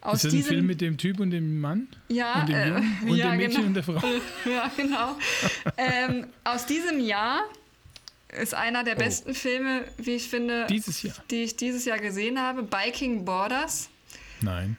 [0.03, 1.87] aus Ist das ein diesem Film mit dem Typ und dem Mann?
[2.07, 2.81] ja, und dem äh?
[3.11, 3.67] Und ja, dem Mädchen genau.
[3.67, 4.01] und der Frau?
[4.51, 5.15] Ja, genau.
[5.77, 7.41] ähm, aus diesem Jahr
[8.39, 8.99] ist einer der Oh.
[8.99, 11.15] besten Filme, wie ich finde, Dieses Jahr?
[11.29, 13.89] die ich dieses Jahr gesehen habe, Biking Borders.
[14.41, 14.77] Nein.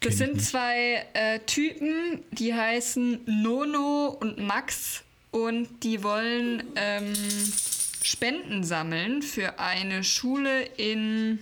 [0.00, 7.14] Das sind zwei äh, Typen, die heißen Nono und Max und die wollen ähm,
[8.02, 11.38] Spenden sammeln für eine Schule in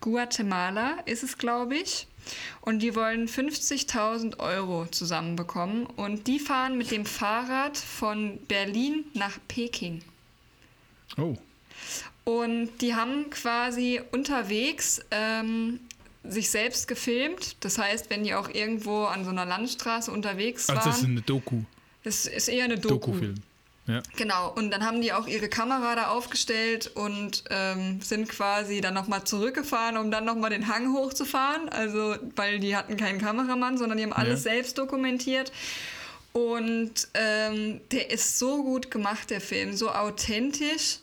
[0.00, 2.06] Guatemala ist es, glaube ich.
[2.60, 5.86] Und die wollen 50.000 Euro zusammenbekommen.
[5.86, 10.02] Und die fahren mit dem Fahrrad von Berlin nach Peking.
[11.16, 11.36] Oh.
[12.24, 15.80] Und die haben quasi unterwegs ähm,
[16.22, 17.56] sich selbst gefilmt.
[17.60, 20.78] Das heißt, wenn die auch irgendwo an so einer Landstraße unterwegs waren.
[20.78, 21.62] Also das ist eine Doku.
[22.04, 23.12] Das ist eher eine Doku.
[23.12, 23.34] Dokufilm.
[23.86, 24.02] Ja.
[24.16, 28.94] Genau, und dann haben die auch ihre Kamera da aufgestellt und ähm, sind quasi dann
[28.94, 31.68] nochmal zurückgefahren, um dann nochmal den Hang hochzufahren.
[31.70, 34.52] Also, weil die hatten keinen Kameramann, sondern die haben alles Ja.
[34.52, 35.50] selbst dokumentiert.
[36.32, 40.98] Und ähm, der ist so gut gemacht, der Film, so authentisch.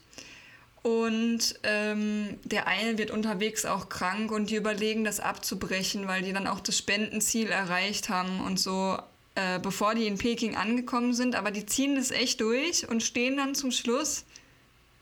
[0.83, 6.31] Und ähm, der eine wird unterwegs auch krank und die überlegen, das abzubrechen, weil die
[6.31, 8.97] dann auch das Spendenziel erreicht haben und so,
[9.35, 11.35] äh, bevor die in Peking angekommen sind.
[11.35, 14.23] Aber die ziehen das echt durch und stehen dann zum Schluss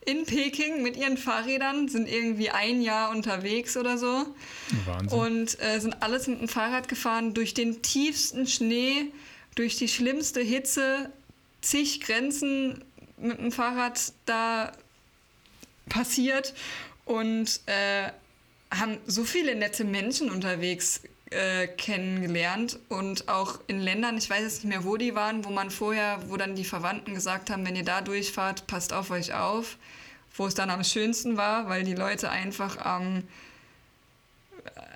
[0.06, 4.26] in Peking mit ihren Fahrrädern, sind irgendwie ein Jahr unterwegs oder so
[4.86, 5.18] Wahnsinn.
[5.18, 9.12] und äh, sind alles mit dem Fahrrad gefahren durch den tiefsten Schnee,
[9.56, 11.10] durch die schlimmste Hitze,
[11.60, 12.84] zig Grenzen
[13.16, 14.72] mit dem Fahrrad da
[15.88, 16.54] passiert
[17.04, 18.10] und äh,
[18.70, 21.00] haben so viele nette Menschen unterwegs
[21.30, 25.50] äh, kennengelernt und auch in Ländern, ich weiß jetzt nicht mehr, wo die waren, wo
[25.50, 29.32] man vorher, wo dann die Verwandten gesagt haben, wenn ihr da durchfahrt, passt auf euch
[29.34, 29.78] auf,
[30.36, 33.22] wo es dann am schönsten war, weil die Leute einfach am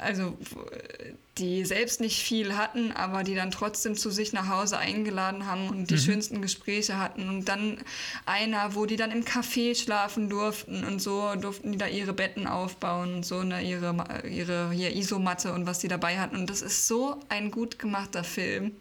[0.01, 0.37] also
[1.39, 5.69] die selbst nicht viel hatten, aber die dann trotzdem zu sich nach Hause eingeladen haben
[5.69, 7.29] und die schönsten Gespräche hatten.
[7.29, 7.79] Und dann
[8.27, 12.47] einer, wo die dann im Café schlafen durften und so durften die da ihre Betten
[12.47, 13.95] aufbauen und so, ne, ihre,
[14.29, 16.37] ihre hier Isomatte und was die dabei hatten.
[16.37, 18.73] Und das ist so ein gut gemachter Film.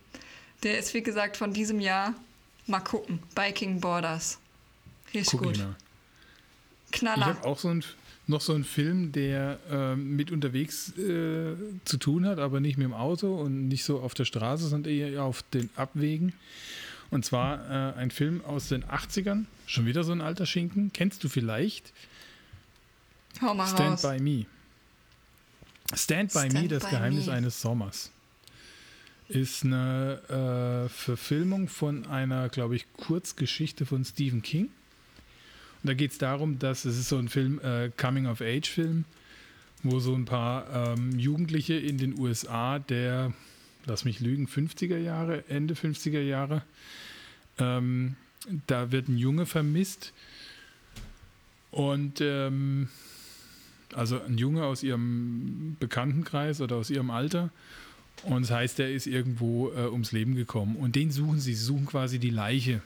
[0.63, 2.13] Der ist, wie gesagt, von diesem Jahr.
[2.67, 3.19] Mal gucken.
[3.33, 4.37] Biking Borders.
[5.13, 5.57] Richtig Guck gut.
[5.59, 5.75] mal.
[6.91, 7.25] Ich Knaller.
[7.25, 7.83] habe auch so ein,
[8.29, 11.55] noch so einen Film, der ähm, mit unterwegs äh,
[11.85, 14.93] zu tun hat, aber nicht mit dem Auto und nicht so auf der Straße, sondern
[14.93, 16.33] eher auf den Abwegen.
[17.11, 20.91] Und zwar äh, ein Film aus den 80ern, schon wieder so ein alter Schinken.
[20.93, 21.91] Kennst du vielleicht?
[23.41, 24.01] Hau mal Stand raus.
[24.03, 24.45] by Me.
[25.95, 27.33] Stand by Me, Stand das by Geheimnis Me.
[27.33, 28.11] eines Sommers.
[29.27, 34.69] Ist eine äh, Verfilmung von einer, glaube ich, Kurzgeschichte von Stephen King.
[35.81, 39.05] Und da geht es darum, dass es ist so ein Film, äh, Coming-of-Age-Film,
[39.83, 43.33] wo so ein paar ähm, Jugendliche in den USA der,
[43.85, 46.63] lass mich lügen, 50er Jahre, Ende 50er Jahre,
[47.57, 48.15] ähm,
[48.67, 50.13] da wird ein Junge vermisst
[51.71, 52.89] und ähm,
[53.93, 57.51] also ein Junge aus ihrem Bekanntenkreis oder aus ihrem Alter.
[58.23, 60.75] Und das heißt, er ist irgendwo äh, ums Leben gekommen.
[60.75, 61.53] Und den suchen sie.
[61.53, 62.81] Sie suchen quasi die Leiche.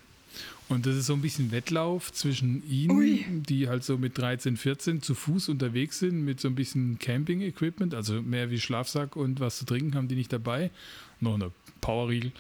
[0.74, 3.26] Und das ist so ein bisschen Wettlauf zwischen ihnen, Ui.
[3.30, 7.94] die halt so mit 13, 14 zu Fuß unterwegs sind, mit so ein bisschen Camping-Equipment,
[7.94, 10.72] also mehr wie Schlafsack und was zu trinken haben die nicht dabei.
[11.20, 12.32] Noch eine Powerriegel.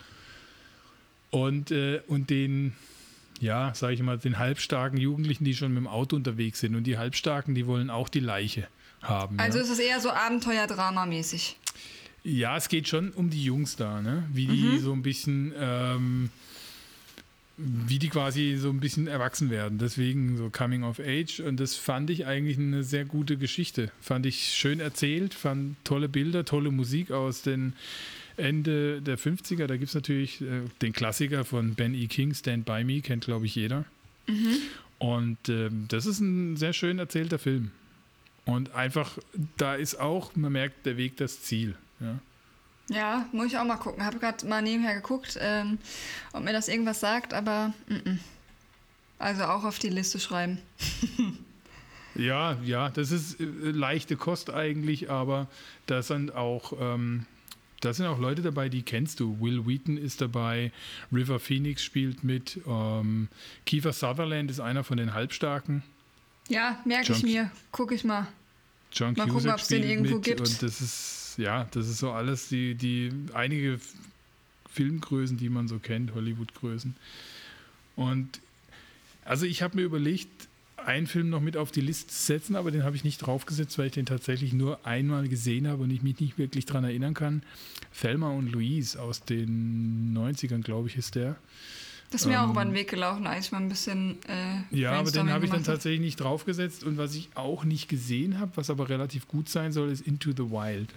[1.29, 2.73] Und, äh, und den,
[3.39, 6.75] ja, sage ich mal, den halbstarken Jugendlichen, die schon mit dem Auto unterwegs sind.
[6.75, 8.67] Und die halbstarken, die wollen auch die Leiche
[9.01, 9.39] haben.
[9.39, 9.63] Also ja.
[9.63, 11.57] ist es eher so Abenteuer-Drama-mäßig.
[12.23, 14.23] Ja, es geht schon um die Jungs da, ne?
[14.31, 16.29] Wie die so ein bisschen, ähm,
[17.57, 19.77] wie die quasi so ein bisschen erwachsen werden.
[19.77, 21.39] Deswegen so Coming of Age.
[21.39, 23.91] Und das fand ich eigentlich eine sehr gute Geschichte.
[24.01, 27.73] Fand ich schön erzählt, fand tolle Bilder, tolle Musik aus den
[28.37, 29.67] Ende der 50er.
[29.67, 32.07] Da gibt es natürlich äh, den Klassiker von Ben E.
[32.07, 33.85] King, Stand By Me, kennt glaube ich jeder.
[34.97, 37.71] Und ähm, das ist ein sehr schön erzählter Film.
[38.45, 39.17] Und einfach,
[39.57, 41.75] da ist auch, man merkt, der Weg das Ziel.
[41.99, 42.19] Ja.
[42.89, 44.03] Ja, muss ich auch mal gucken.
[44.05, 45.77] Habe gerade mal nebenher geguckt, ähm,
[46.33, 48.17] ob mir das irgendwas sagt, aber mm -mm.
[49.19, 50.59] also auch auf die Liste schreiben.
[52.15, 55.47] Ja, ja, das ist äh, leichte Kost eigentlich, aber
[55.87, 57.25] da sind auch, ähm,
[57.81, 59.39] da sind auch Leute dabei, die kennst du.
[59.41, 60.71] Will Wheaton ist dabei,
[61.11, 63.29] River Phoenix spielt mit, ähm,
[63.65, 65.81] Kiefer Sutherland ist einer von den Halbstarken,
[66.49, 67.49] Ja, merke ich mir.
[67.71, 68.27] Gucke ich mal.
[68.91, 70.39] John Mal gucken, Cusack ob's den irgendwo mit gibt.
[70.41, 73.79] und das ist, ja, das ist so alles die, die einige
[74.71, 76.95] Filmgrößen, die man so kennt, Hollywood-Größen.
[77.95, 78.39] Und
[79.25, 80.29] also ich habe mir überlegt,
[80.77, 83.77] einen Film noch mit auf die Liste zu setzen, aber den habe ich nicht draufgesetzt,
[83.77, 87.13] weil ich den tatsächlich nur einmal gesehen habe und ich mich nicht wirklich daran erinnern
[87.13, 87.43] kann.
[87.97, 91.37] Thelma und Louise aus den 90ern, glaube ich, ist der.
[92.09, 94.17] Das ist mir auch Ähm, über den Weg gelaufen, als ich mal ein bisschen.
[94.27, 96.83] Äh, Ja, aber den habe ich dann tatsächlich nicht draufgesetzt.
[96.83, 100.31] Und was ich auch nicht gesehen habe, was aber relativ gut sein soll, ist Into
[100.31, 100.89] the Wild.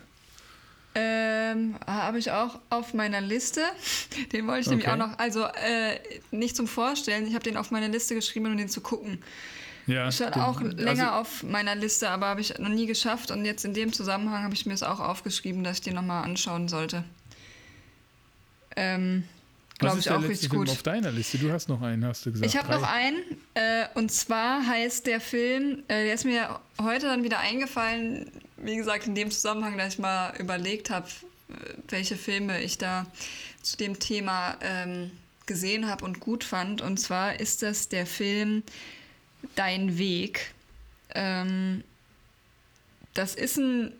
[0.98, 3.60] Ähm, habe ich auch auf meiner Liste.
[4.32, 4.94] Den wollte ich nämlich Okay.
[5.02, 5.98] auch noch, also äh,
[6.30, 9.22] nicht zum Vorstellen, ich habe den auf meine Liste geschrieben, um den zu gucken.
[9.86, 13.30] Ja, Stand den- auch länger also, auf meiner Liste, aber habe ich noch nie geschafft.
[13.30, 16.24] Und jetzt in dem Zusammenhang habe ich mir es auch aufgeschrieben, dass ich den nochmal
[16.24, 17.04] anschauen sollte.
[18.74, 19.24] Ähm,
[19.78, 20.70] Glaube ich auch richtig Film gut.
[20.70, 21.36] auf deiner Liste?
[21.38, 22.50] Du hast noch einen, hast du gesagt.
[22.50, 23.18] Ich habe noch einen,
[23.54, 28.76] äh, und zwar heißt der Film, äh, der ist mir heute dann wieder eingefallen, wie
[28.76, 31.08] gesagt, in dem Zusammenhang, dass ich mal überlegt habe,
[31.88, 33.06] welche Filme ich da
[33.62, 35.10] zu dem Thema ähm,
[35.46, 36.80] gesehen habe und gut fand.
[36.80, 38.62] Und zwar ist das der Film
[39.54, 40.54] Dein Weg.
[41.14, 41.84] Ähm,
[43.14, 43.92] das ist ein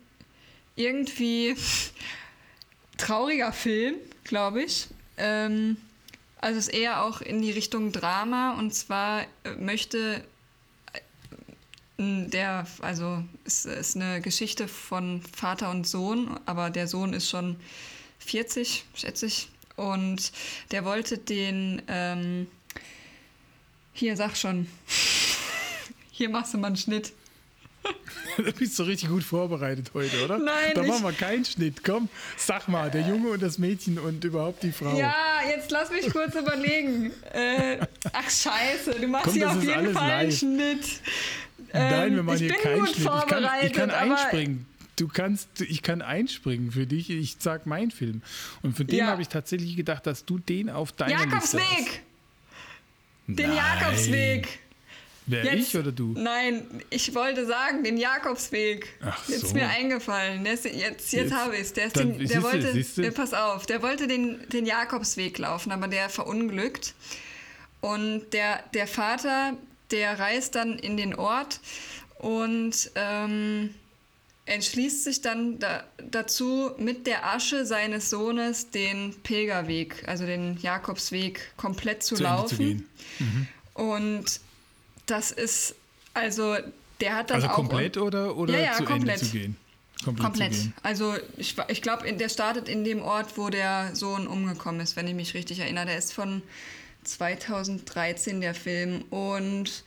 [0.75, 1.57] irgendwie
[2.99, 4.89] trauriger Film, glaube ich.
[5.17, 5.77] Ähm,
[6.41, 10.23] also es ist eher auch in die Richtung Drama und zwar äh, möchte
[11.99, 17.57] der, also es ist eine Geschichte von Vater und Sohn, aber der Sohn ist schon
[18.19, 19.49] 40, schätze ich.
[19.77, 20.33] Und
[20.71, 22.47] der wollte den, ähm,
[23.93, 24.67] hier sag schon,
[26.11, 27.13] hier machst du mal einen Schnitt.
[28.39, 30.39] Da bist du richtig gut vorbereitet heute, oder?
[30.39, 31.83] Nein, Da machen wir keinen Schnitt.
[31.83, 34.95] Komm, sag mal, der Junge und das Mädchen und überhaupt die Frau.
[34.99, 35.15] Ja,
[35.49, 37.13] jetzt lass mich kurz überlegen.
[37.33, 37.79] Äh,
[38.13, 40.33] ach scheiße, du machst Komm, hier auf jeden Fall einen.
[40.33, 40.85] Schnitt.
[41.73, 43.07] Nein, wir Ähm, machen ich hier bin keinen gut Schnitt.
[43.23, 44.67] Ich kann, ich kann einspringen.
[44.97, 47.11] Du kannst, ich kann einspringen für dich.
[47.11, 48.23] Ich sag meinen Film.
[48.63, 49.07] Und für den Ja.
[49.09, 51.53] habe ich tatsächlich gedacht, dass du den auf deiner Liste hast.
[51.55, 52.03] Jakobsweg!
[53.27, 53.57] Den Nein.
[53.57, 54.49] Jakobsweg!
[55.29, 56.15] Wer Jetzt- ich oder du?
[56.17, 58.87] Nein, ich wollte sagen, den Jakobsweg.
[59.05, 59.55] Ach Jetzt ist so.
[59.57, 60.45] mir eingefallen.
[60.45, 61.73] Der ist, jetzt jetzt, Jetzt- habe ich es.
[61.73, 62.85] Der, ist dann- den, der wollte.
[63.03, 66.95] Ja, pass auf, der wollte den, den Jakobsweg laufen, aber der verunglückt.
[67.81, 69.57] Und der, der Vater,
[69.91, 71.61] der reist dann in den Ort
[72.19, 73.75] und ähm,
[74.47, 81.53] entschließt sich dann da, dazu, mit der Asche seines Sohnes den Pilgerweg, also den Jakobsweg,
[81.57, 82.59] komplett zu, Zu laufen.
[82.59, 83.49] gehen.
[83.75, 84.25] Und
[85.07, 85.75] das ist,
[86.15, 86.57] also
[87.01, 87.55] der hat dann Also auch.
[87.55, 89.17] komplett oder, oder Ja, ja, zu komplett.
[89.21, 89.57] Ende zu gehen?
[90.05, 90.25] Komplett.
[90.27, 90.55] Komplett.
[90.83, 95.07] Also ich, ich glaube, der startet in dem Ort, wo der Sohn umgekommen ist, wenn
[95.09, 95.87] ich mich richtig erinnere.
[95.87, 96.43] Der ist von
[97.07, 99.03] 2013, der Film.
[99.11, 99.85] Und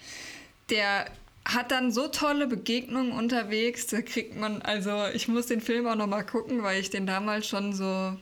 [0.70, 1.05] der
[1.45, 3.88] hat dann so tolle Begegnungen unterwegs.
[3.88, 7.47] Da kriegt man, also ich muss den Film auch nochmal gucken, weil ich den damals
[7.47, 8.15] schon so,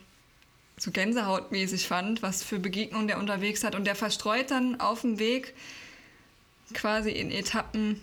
[0.78, 3.74] so gänsehautmäßig fand, was für Begegnungen der unterwegs hat.
[3.74, 5.54] Und der verstreut dann auf dem Weg
[6.74, 8.00] quasi in Etappen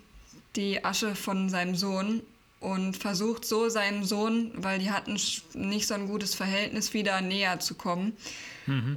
[0.55, 2.21] die Asche von seinem Sohn
[2.59, 5.19] und versucht so seinem Sohn, weil die hatten
[5.53, 8.17] nicht so ein gutes Verhältnis, wieder näher zu kommen.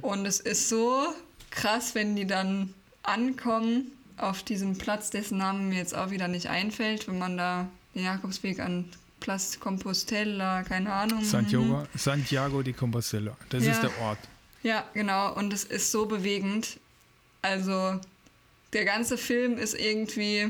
[0.01, 1.13] Und es ist so
[1.51, 2.73] krass, wenn die dann
[3.03, 7.67] ankommen auf diesem Platz, dessen Namen mir jetzt auch wieder nicht einfällt, wenn man da
[7.95, 8.85] den Jakobsweg an
[9.19, 11.23] Platz Compostela, keine Ahnung.
[11.23, 13.35] Santiago, Santiago de Compostela.
[13.49, 13.71] Das Ja.
[13.71, 14.19] ist der Ort.
[14.63, 15.33] Ja, genau.
[15.35, 16.79] Und es ist so bewegend.
[17.41, 17.99] Also
[18.73, 20.49] der ganze Film ist irgendwie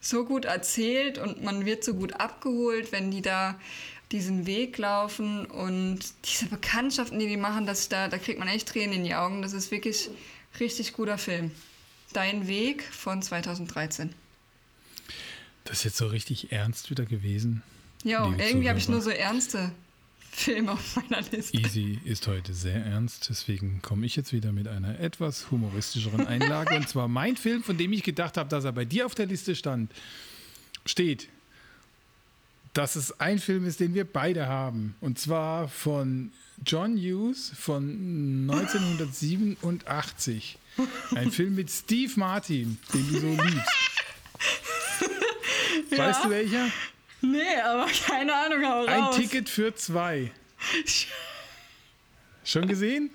[0.00, 3.58] so gut erzählt und man wird so gut abgeholt, wenn die da
[4.12, 8.68] diesen Weg laufen und diese Bekanntschaften, die die machen, dass da, da kriegt man echt
[8.68, 9.40] Tränen in die Augen.
[9.42, 10.10] Das ist wirklich
[10.58, 11.52] richtig guter Film.
[12.12, 14.12] Dein Weg von 2013.
[15.64, 17.62] Das ist jetzt so richtig ernst wieder gewesen.
[18.02, 19.72] Ja, irgendwie habe ich nur so ernste
[20.30, 21.56] Filme auf meiner Liste.
[21.56, 26.76] Easy ist heute sehr ernst, deswegen komme ich jetzt wieder mit einer etwas humoristischeren Einlage.
[26.76, 29.26] und zwar mein Film, von dem ich gedacht habe, dass er bei dir auf der
[29.26, 29.92] Liste stand,
[30.86, 31.28] steht.
[32.72, 34.94] Dass es ein Film ist, den wir beide haben.
[35.00, 36.32] Und zwar von
[36.64, 40.56] John Hughes von 1987.
[41.14, 43.70] Ein Film mit Steve Martin, den du so liebst.
[45.98, 46.70] Weißt du welcher?
[47.22, 49.16] Nee, aber keine Ahnung, hau Ein raus.
[49.16, 50.30] Ticket für zwei.
[52.44, 53.10] Schon gesehen?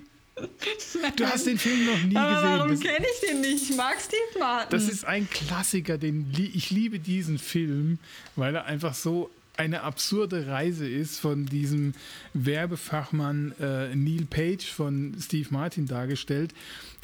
[1.15, 2.87] Du hast den Film noch nie aber warum gesehen.
[2.87, 3.69] kenne ich den nicht?
[3.69, 4.69] Ich mag Steve Martin.
[4.69, 7.99] Das, ist ein Klassiker, den ich liebe diesen Film,
[8.35, 11.93] weil er einfach so eine absurde Reise ist von diesem
[12.33, 16.53] Werbefachmann äh, Neil Page von Steve Martin dargestellt,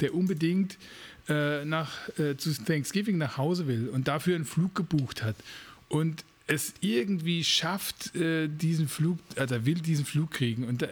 [0.00, 0.78] der unbedingt
[1.28, 5.36] äh, nach, äh, zu Thanksgiving nach Hause will und dafür einen Flug gebucht hat.
[5.88, 10.88] Und es irgendwie schafft, äh, diesen Flug, also will diesen Flug kriegen und äh,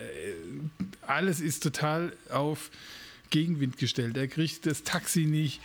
[1.06, 2.70] alles ist total auf
[3.30, 4.16] Gegenwind gestellt.
[4.16, 5.60] Er kriegt das Taxi nicht,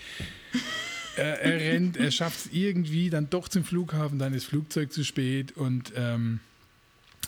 [1.17, 4.91] er, er rennt, er schafft es irgendwie dann doch zum Flughafen, dann ist das Flugzeug
[4.91, 6.39] zu spät und ähm,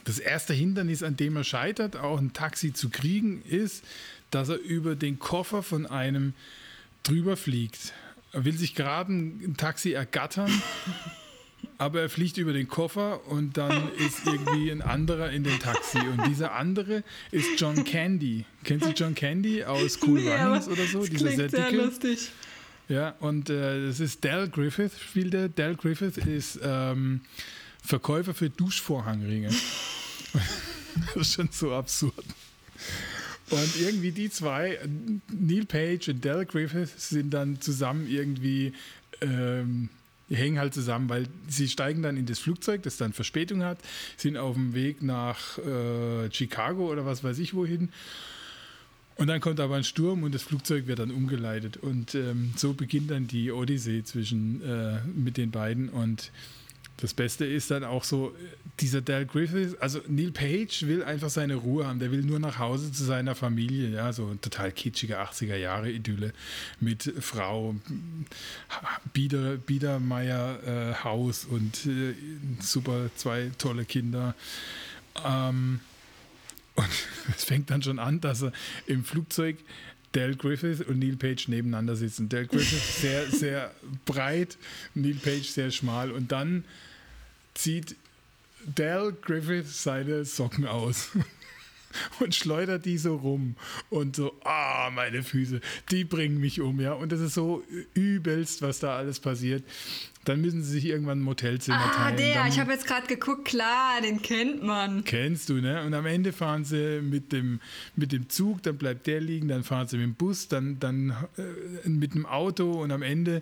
[0.06, 3.84] das erste Hindernis, an dem er scheitert, auch ein Taxi zu kriegen, ist,
[4.32, 6.34] dass er über den Koffer von einem
[7.04, 7.94] drüber fliegt.
[8.32, 10.52] Er will sich gerade ein Taxi ergattern,
[11.78, 16.00] aber er fliegt über den Koffer und dann ist irgendwie ein anderer in dem Taxi.
[16.00, 18.46] Und dieser andere ist John Candy.
[18.64, 21.06] Kennst du John Candy aus Cool Nee, Runnings oder so?
[21.06, 21.76] Dieser sehr dicke.
[21.78, 22.30] lustig.
[22.90, 25.50] Ja, und äh, das ist Dal Griffith, spielt er.
[25.50, 27.22] Dal Griffith ist ähm,
[27.84, 29.50] Verkäufer für Duschvorhangringe.
[31.14, 32.26] das ist schon so absurd.
[33.50, 34.78] Und irgendwie die zwei,
[35.30, 38.74] Neil Page und Dal Griffith, sind dann zusammen irgendwie,
[39.22, 39.90] ähm,
[40.30, 43.80] hängen halt zusammen, weil sie steigen dann in das Flugzeug, das dann Verspätung hat,
[44.18, 47.90] sind auf dem Weg nach äh, Chicago oder was weiß ich wohin.
[49.18, 51.78] Und dann kommt aber ein Sturm und das Flugzeug wird dann umgeleitet.
[51.78, 55.90] Und ähm, so beginnt dann die Odyssee zwischen äh, mit den beiden.
[55.90, 56.32] Und
[56.98, 58.36] das Beste ist dann auch so,
[58.80, 62.60] dieser Dal Griffith, also Neil Page will einfach seine Ruhe haben, der will nur nach
[62.60, 66.34] Hause zu seiner Familie, ja, so total kitschige 80er Jahre Idylle
[66.80, 67.76] mit Frau,
[69.14, 72.14] Bieder, Biedermeier äh, Haus und äh,
[72.60, 74.36] super zwei tolle Kinder.
[75.26, 75.80] Ähm,
[76.78, 76.88] und
[77.36, 78.54] es fängt dann schon an, dass er
[78.86, 79.58] im Flugzeug
[80.14, 82.30] Dale Griffith und Neil Page nebeneinander sitzen.
[82.30, 83.72] Dale Griffith sehr, sehr
[84.06, 84.58] breit,
[84.96, 86.12] Neil Page sehr schmal.
[86.12, 86.64] Und dann
[87.54, 87.96] zieht
[88.76, 91.10] Dale Griffith seine Socken aus
[92.20, 93.56] und schleudert die so rum
[93.90, 95.62] und so, ah, meine Füße,
[95.92, 96.94] die bringen mich um, ja.
[96.94, 97.64] Und das ist so
[97.94, 99.64] übelst, was da alles passiert.
[100.28, 102.16] Dann müssen sie sich irgendwann ein Motelzimmer ah, teilen.
[102.16, 105.06] Ah, der, ich habe jetzt gerade geguckt, klar, den kennt man.
[105.06, 105.84] Kennst du, ne?
[105.86, 107.62] Und am Ende fahren sie mit dem,
[107.96, 111.16] mit dem Zug, dann bleibt der liegen, dann fahren sie mit dem Bus, dann, dann
[111.38, 113.42] äh, mit dem Auto und am Ende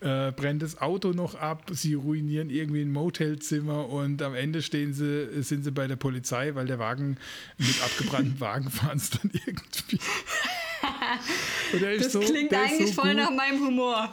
[0.00, 4.92] äh, brennt das Auto noch ab, sie ruinieren irgendwie ein Motelzimmer und am Ende stehen
[4.92, 7.16] sie, sind sie bei der Polizei, weil der Wagen
[7.58, 9.98] mit abgebrannten Wagen fahren sie dann irgendwie.
[12.00, 14.12] das so, klingt eigentlich so voll nach meinem Humor.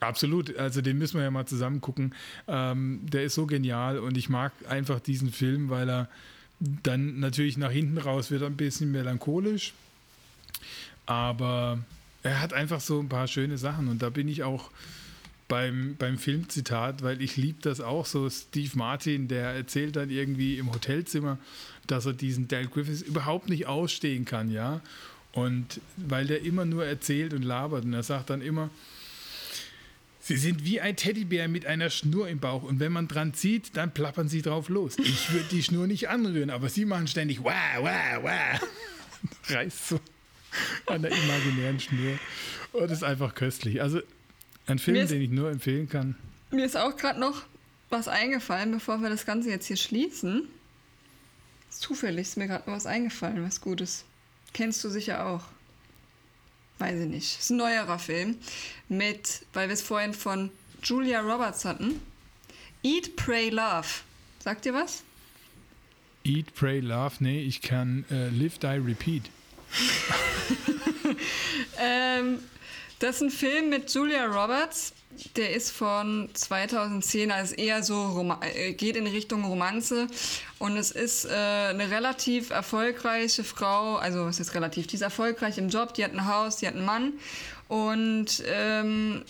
[0.00, 2.14] Absolut, also den müssen wir ja mal zusammen gucken.
[2.46, 6.08] Ähm, der ist so genial und ich mag einfach diesen Film, weil er
[6.60, 9.74] dann natürlich nach hinten raus wird ein bisschen melancholisch,
[11.06, 11.78] aber
[12.22, 14.70] er hat einfach so ein paar schöne Sachen und da bin ich auch
[15.48, 18.28] beim, beim Filmzitat, weil ich liebe das auch so.
[18.28, 21.38] Steve Martin, der erzählt dann irgendwie im Hotelzimmer,
[21.86, 24.80] dass er diesen Dale Griffiths überhaupt nicht ausstehen kann, ja.
[25.32, 28.70] Und weil der immer nur erzählt und labert und er sagt dann immer,
[30.28, 33.78] Sie sind wie ein Teddybär mit einer Schnur im Bauch und wenn man dran zieht,
[33.78, 34.98] dann plappern sie drauf los.
[34.98, 38.60] Ich würde die Schnur nicht anrühren, aber sie machen ständig wah, wah, wah.
[39.54, 40.00] Reißt so
[40.84, 42.18] an der imaginären Schnur.
[42.72, 43.80] Und das ist einfach köstlich.
[43.80, 44.02] Also
[44.66, 46.14] ein Film, ist, den ich nur empfehlen kann.
[46.50, 47.44] Mir ist auch gerade noch
[47.88, 50.46] was eingefallen, bevor wir das Ganze jetzt hier schließen.
[51.70, 54.04] Zufällig ist mir gerade noch was eingefallen, was Gutes.
[54.52, 55.44] Kennst du sicher auch
[56.78, 58.36] weiß ich nicht, ist ein neuerer Film
[58.88, 60.50] mit, weil wir es vorhin von
[60.82, 62.00] Julia Roberts hatten.
[62.82, 63.86] Eat, Pray, Love.
[64.38, 65.02] Sagt ihr was?
[66.24, 67.16] Eat, Pray, Love?
[67.20, 69.30] Nee, ich kann uh, Live, Die, Repeat.
[71.78, 72.38] ähm,
[72.98, 74.92] das ist ein Film mit Julia Roberts.
[75.36, 80.06] Der ist von 2010, also eher so, äh, geht in Richtung Romanze.
[80.58, 85.58] Und es ist äh, eine relativ erfolgreiche Frau, also es ist relativ, die ist erfolgreich
[85.58, 87.14] im Job, die hat ein Haus, die hat einen Mann
[87.68, 89.22] und ähm,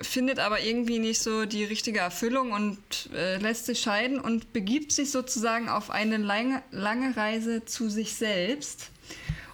[0.00, 2.78] findet aber irgendwie nicht so die richtige Erfüllung und
[3.14, 8.14] äh, lässt sich scheiden und begibt sich sozusagen auf eine lange, lange Reise zu sich
[8.14, 8.90] selbst.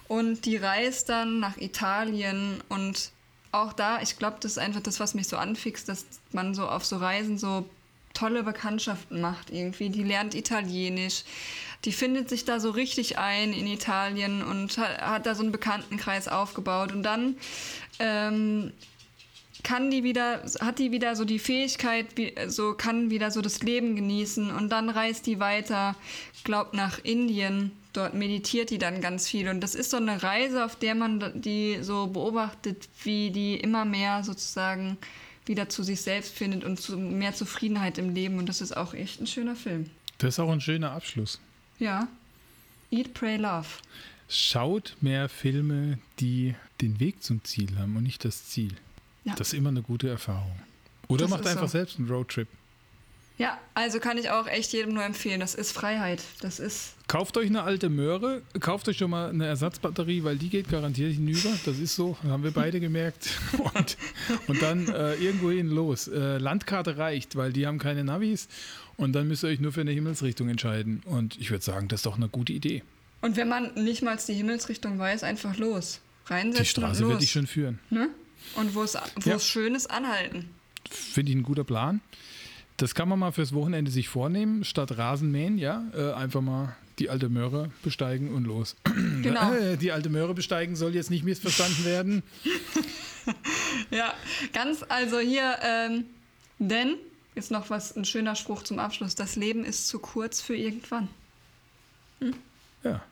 [0.07, 3.11] Und die reist dann nach Italien und
[3.51, 6.67] auch da, ich glaube, das ist einfach das, was mich so anfixt, dass man so
[6.67, 7.65] auf so Reisen so
[8.13, 9.89] tolle Bekanntschaften macht irgendwie.
[9.89, 11.23] Die lernt Italienisch,
[11.85, 16.27] die findet sich da so richtig ein in Italien und hat, da so einen Bekanntenkreis
[16.27, 16.91] aufgebaut.
[16.91, 17.37] Und dann
[17.99, 18.73] ähm,
[19.63, 22.07] kann die wieder, hat die wieder so die Fähigkeit,
[22.47, 25.95] so kann wieder so das Leben genießen und dann reist die weiter,
[26.43, 27.71] glaubt nach Indien.
[27.93, 31.41] Dort meditiert die dann ganz viel und das ist so eine Reise, auf der man
[31.41, 34.97] die so beobachtet, wie die immer mehr sozusagen
[35.45, 38.93] wieder zu sich selbst findet und zu mehr Zufriedenheit im Leben und das ist auch
[38.93, 39.89] echt ein schöner Film.
[40.19, 41.39] Das ist auch ein schöner Abschluss.
[41.79, 42.07] Ja.
[42.91, 43.67] Eat, Pray, Love.
[44.27, 48.75] Schaut mehr Filme, die den Weg zum Ziel haben und nicht das Ziel.
[49.23, 49.33] Ja.
[49.35, 50.55] Das ist immer eine gute Erfahrung.
[51.07, 51.79] Oder das macht einfach so.
[51.79, 52.47] selbst einen Roadtrip.
[53.39, 55.39] Ja, also kann ich auch echt jedem nur empfehlen.
[55.39, 56.21] Das ist Freiheit.
[56.41, 56.95] Das ist.
[57.07, 61.13] Kauft euch eine alte Möhre, kauft euch schon mal eine Ersatzbatterie, weil die geht garantiert
[61.13, 61.49] hinüber.
[61.65, 63.29] Das ist so, haben wir beide gemerkt.
[63.73, 63.97] Und,
[64.47, 66.07] und dann äh, irgendwohin los.
[66.07, 68.49] Äh, Landkarte reicht, weil die haben keine Navis.
[68.97, 71.01] Und dann müsst ihr euch nur für eine Himmelsrichtung entscheiden.
[71.05, 72.83] Und ich würde sagen, das ist doch eine gute Idee.
[73.21, 76.01] Und wenn man nicht mal die Himmelsrichtung weiß, einfach los.
[76.25, 76.63] Reinsetzen.
[76.63, 77.79] Die Straße werde ich schon führen.
[77.89, 78.09] Ne?
[78.55, 79.39] Und wo es ja.
[79.39, 80.49] schön ist, anhalten.
[80.89, 82.01] Finde ich ein guter Plan.
[82.79, 87.09] Das kann man mal fürs Wochenende sich vornehmen, statt Rasenmähen, ja, äh, einfach mal die
[87.09, 88.75] alte Möhre besteigen und los.
[89.21, 89.53] Genau.
[89.53, 92.23] Äh, die alte Möhre besteigen soll jetzt nicht missverstanden werden.
[93.91, 94.13] Ja,
[94.53, 96.05] ganz, also hier, ähm,
[96.57, 96.95] denn,
[97.35, 101.09] ist noch was, ein schöner Spruch zum Abschluss, das Leben ist zu kurz für irgendwann.
[102.83, 103.03] Ja.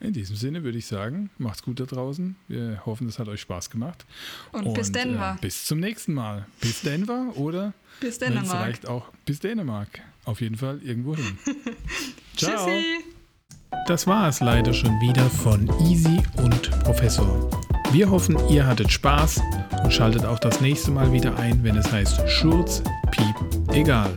[0.00, 2.36] In diesem Sinne würde ich sagen, macht's gut da draußen.
[2.48, 4.04] Wir hoffen, es hat euch Spaß gemacht.
[4.52, 5.36] Und bis Denver.
[5.38, 6.46] Äh, bis zum nächsten Mal.
[6.60, 8.60] Bis Denver oder Bis Dänemark.
[8.60, 10.00] reicht auch bis Dänemark.
[10.24, 11.38] Auf jeden Fall irgendwo hin.
[12.36, 12.66] Ciao.
[12.66, 12.84] Tschüssi.
[13.86, 17.50] Das war es leider schon wieder von Easy und Professor.
[17.92, 19.40] Wir hoffen, ihr hattet Spaß
[19.82, 23.34] und schaltet auch das nächste Mal wieder ein, wenn es heißt Schurz, Piep,
[23.72, 24.10] egal.